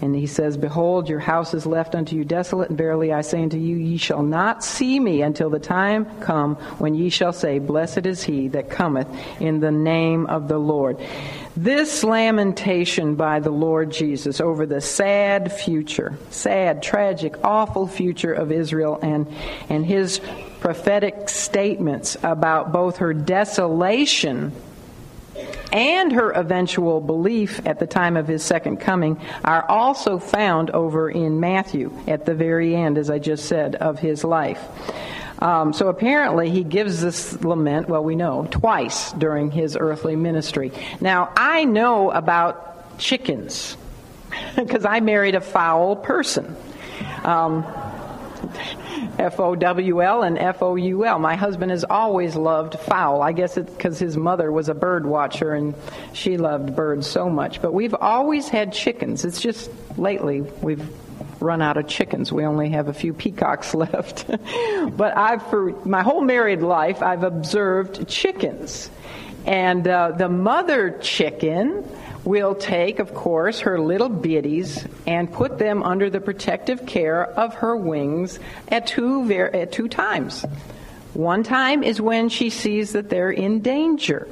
[0.02, 3.44] And he says, Behold, your house is left unto you desolate, and verily I say
[3.44, 7.60] unto you, ye shall not see me until the time come when ye shall say,
[7.60, 9.08] Blessed is he that cometh
[9.40, 11.00] in the name of the Lord.
[11.56, 18.52] This lamentation by the Lord Jesus over the sad future, sad, tragic, awful future of
[18.52, 19.28] Israel and,
[19.70, 20.20] and his
[20.62, 24.52] prophetic statements about both her desolation
[25.72, 31.10] and her eventual belief at the time of his second coming are also found over
[31.10, 34.62] in Matthew at the very end, as I just said, of his life.
[35.40, 40.72] Um, so apparently he gives this lament, well, we know, twice during his earthly ministry.
[41.00, 43.76] Now, I know about chickens
[44.56, 46.56] because I married a fowl person.
[47.24, 47.66] Um,
[49.20, 51.20] F O W L and F O U L.
[51.20, 53.22] My husband has always loved fowl.
[53.22, 55.76] I guess it's because his mother was a bird watcher and
[56.14, 57.62] she loved birds so much.
[57.62, 59.26] But we've always had chickens.
[59.26, 60.88] It's just lately we've
[61.42, 62.32] run out of chickens.
[62.32, 64.28] We only have a few peacocks left.
[64.96, 68.90] but I've, for my whole married life, I've observed chickens.
[69.46, 71.84] And uh, the mother chicken
[72.24, 77.56] will take, of course, her little biddies and put them under the protective care of
[77.56, 80.46] her wings at two, ver- at two times.
[81.14, 84.28] One time is when she sees that they're in danger.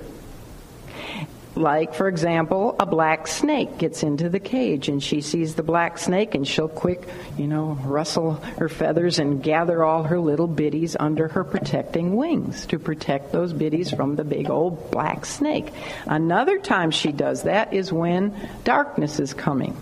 [1.56, 5.98] Like, for example, a black snake gets into the cage and she sees the black
[5.98, 10.96] snake and she'll quick, you know, rustle her feathers and gather all her little biddies
[11.00, 15.74] under her protecting wings to protect those biddies from the big old black snake.
[16.06, 19.76] Another time she does that is when darkness is coming.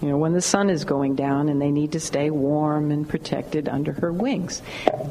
[0.00, 3.08] You know, when the sun is going down and they need to stay warm and
[3.08, 4.62] protected under her wings.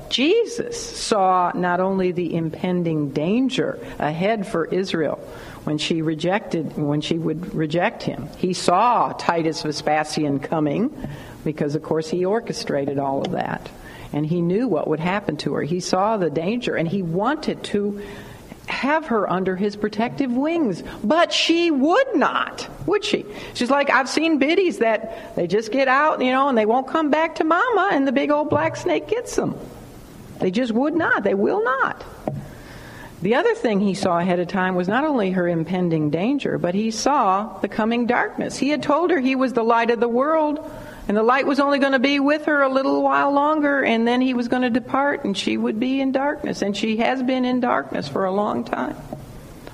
[0.10, 5.20] Jesus saw not only the impending danger ahead for Israel,
[5.68, 8.30] when she rejected, when she would reject him.
[8.38, 11.09] He saw Titus Vespasian coming
[11.43, 13.70] because, of course, he orchestrated all of that.
[14.13, 15.63] And he knew what would happen to her.
[15.63, 18.01] He saw the danger and he wanted to
[18.68, 20.84] have her under his protective wings.
[21.03, 23.26] But she would not, would she?
[23.53, 26.88] She's like, I've seen biddies that they just get out, you know, and they won't
[26.88, 29.53] come back to mama, and the big old black snake gets them.
[30.39, 31.26] They just would not.
[31.26, 32.05] They will not.
[33.22, 36.76] The other thing he saw ahead of time was not only her impending danger, but
[36.76, 38.57] he saw the coming darkness.
[38.57, 40.59] He had told her he was the light of the world,
[41.07, 44.07] and the light was only going to be with her a little while longer, and
[44.07, 46.61] then he was going to depart, and she would be in darkness.
[46.61, 48.95] And she has been in darkness for a long time.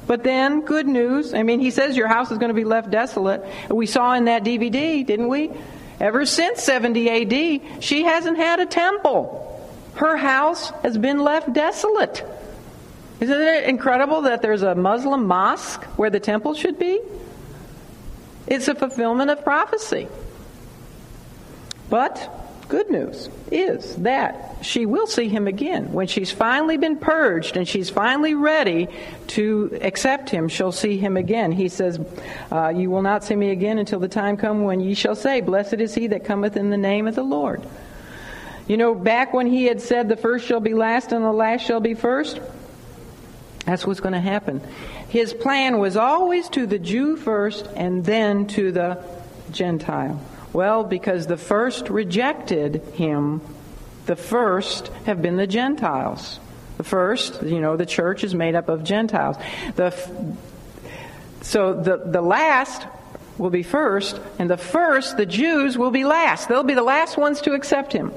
[0.07, 1.33] But then, good news.
[1.33, 3.43] I mean, he says your house is going to be left desolate.
[3.69, 5.51] We saw in that DVD, didn't we?
[5.99, 9.49] Ever since 70 AD, she hasn't had a temple.
[9.95, 12.25] Her house has been left desolate.
[13.19, 16.99] Isn't it incredible that there's a Muslim mosque where the temple should be?
[18.47, 20.07] It's a fulfillment of prophecy.
[21.89, 22.29] But
[22.67, 25.93] good news is that she will see him again.
[25.93, 28.87] When she's finally been purged and she's finally ready
[29.27, 31.51] to accept him, she'll see him again.
[31.51, 31.99] He says,
[32.51, 35.41] uh, You will not see me again until the time come when ye shall say,
[35.41, 37.63] Blessed is he that cometh in the name of the Lord.
[38.67, 41.61] You know, back when he had said, The first shall be last and the last
[41.61, 42.39] shall be first,
[43.65, 44.61] that's what's going to happen.
[45.09, 49.03] His plan was always to the Jew first and then to the
[49.51, 50.19] Gentile.
[50.51, 53.41] Well, because the first rejected him,
[54.05, 56.39] the first have been the Gentiles.
[56.77, 59.37] The first, you know, the church is made up of Gentiles.
[59.75, 59.91] The,
[61.41, 62.85] so the, the last
[63.37, 66.49] will be first, and the first, the Jews, will be last.
[66.49, 68.11] They'll be the last ones to accept him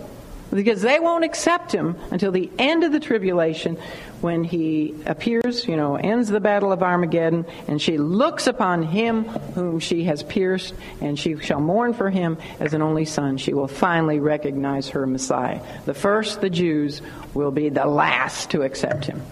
[0.50, 3.78] because they won't accept him until the end of the tribulation
[4.26, 9.22] when he appears, you know, ends the battle of Armageddon, and she looks upon him
[9.54, 13.36] whom she has pierced, and she shall mourn for him as an only son.
[13.36, 15.60] She will finally recognize her Messiah.
[15.84, 17.02] The first, the Jews,
[17.34, 19.22] will be the last to accept him.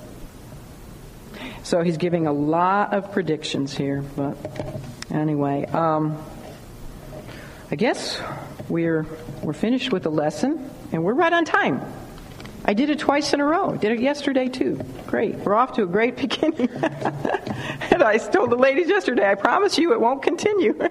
[1.65, 4.37] So he's giving a lot of predictions here, but
[5.11, 6.23] anyway, um,
[7.69, 8.23] I guess
[8.69, 9.07] we're
[9.43, 10.71] we're finished with the lesson.
[10.93, 11.81] And we're right on time.
[12.65, 13.77] I did it twice in a row.
[13.77, 14.81] Did it yesterday too.
[15.07, 15.37] Great.
[15.37, 16.71] We're off to a great beginning.
[16.71, 20.75] and I told the ladies yesterday, I promise you it won't continue.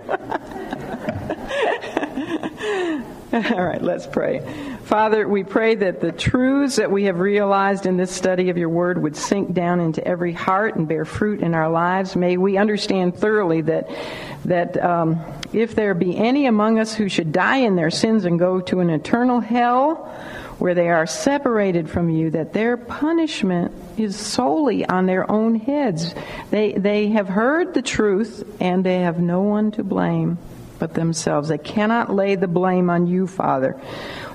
[3.34, 4.46] All right, let's pray.
[4.84, 8.70] Father, we pray that the truths that we have realized in this study of your
[8.70, 12.16] word would sink down into every heart and bear fruit in our lives.
[12.16, 13.90] May we understand thoroughly that
[14.46, 15.20] that um,
[15.52, 18.82] if there be any among us who should die in their sins and go to
[18.82, 20.14] an eternal hell
[20.64, 26.16] where they are separated from you, that their punishment is solely on their own heads.
[26.52, 30.38] They, they have heard the truth and they have no one to blame
[30.80, 31.50] but themselves.
[31.50, 33.78] They cannot lay the blame on you, Father,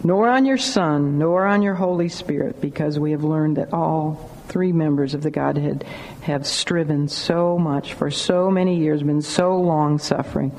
[0.05, 4.31] nor on your Son, nor on your Holy Spirit, because we have learned that all
[4.49, 5.83] three members of the Godhead
[6.21, 10.53] have striven so much for so many years, been so long suffering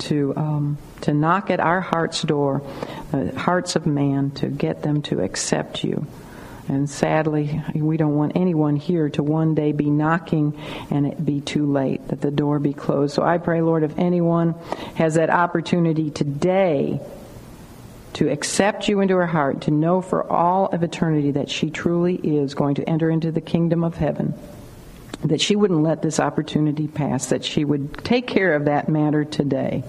[0.00, 2.62] to um, to knock at our heart's door,
[3.10, 6.06] the hearts of man, to get them to accept you.
[6.66, 10.58] And sadly, we don't want anyone here to one day be knocking
[10.90, 13.14] and it be too late, that the door be closed.
[13.14, 14.54] So I pray, Lord, if anyone
[14.94, 17.00] has that opportunity today
[18.14, 22.14] to accept you into her heart, to know for all of eternity that she truly
[22.14, 24.32] is going to enter into the kingdom of heaven,
[25.24, 29.24] that she wouldn't let this opportunity pass, that she would take care of that matter
[29.24, 29.82] today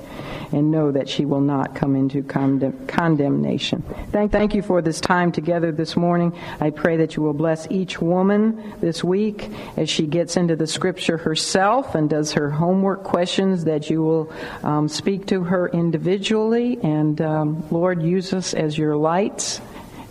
[0.52, 3.84] and know that she will not come into condemn- condemnation.
[4.12, 6.34] Thank, thank you for this time together this morning.
[6.62, 10.68] I pray that you will bless each woman this week as she gets into the
[10.68, 14.32] scripture herself and does her homework questions, that you will
[14.64, 16.80] um, speak to her individually.
[16.82, 19.60] And um, Lord, use us as your lights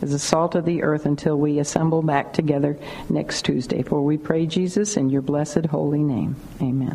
[0.04, 2.78] as the salt of the earth until we assemble back together
[3.08, 3.82] next Tuesday.
[3.82, 6.36] For we pray, Jesus, in your blessed holy name.
[6.60, 6.92] Amen.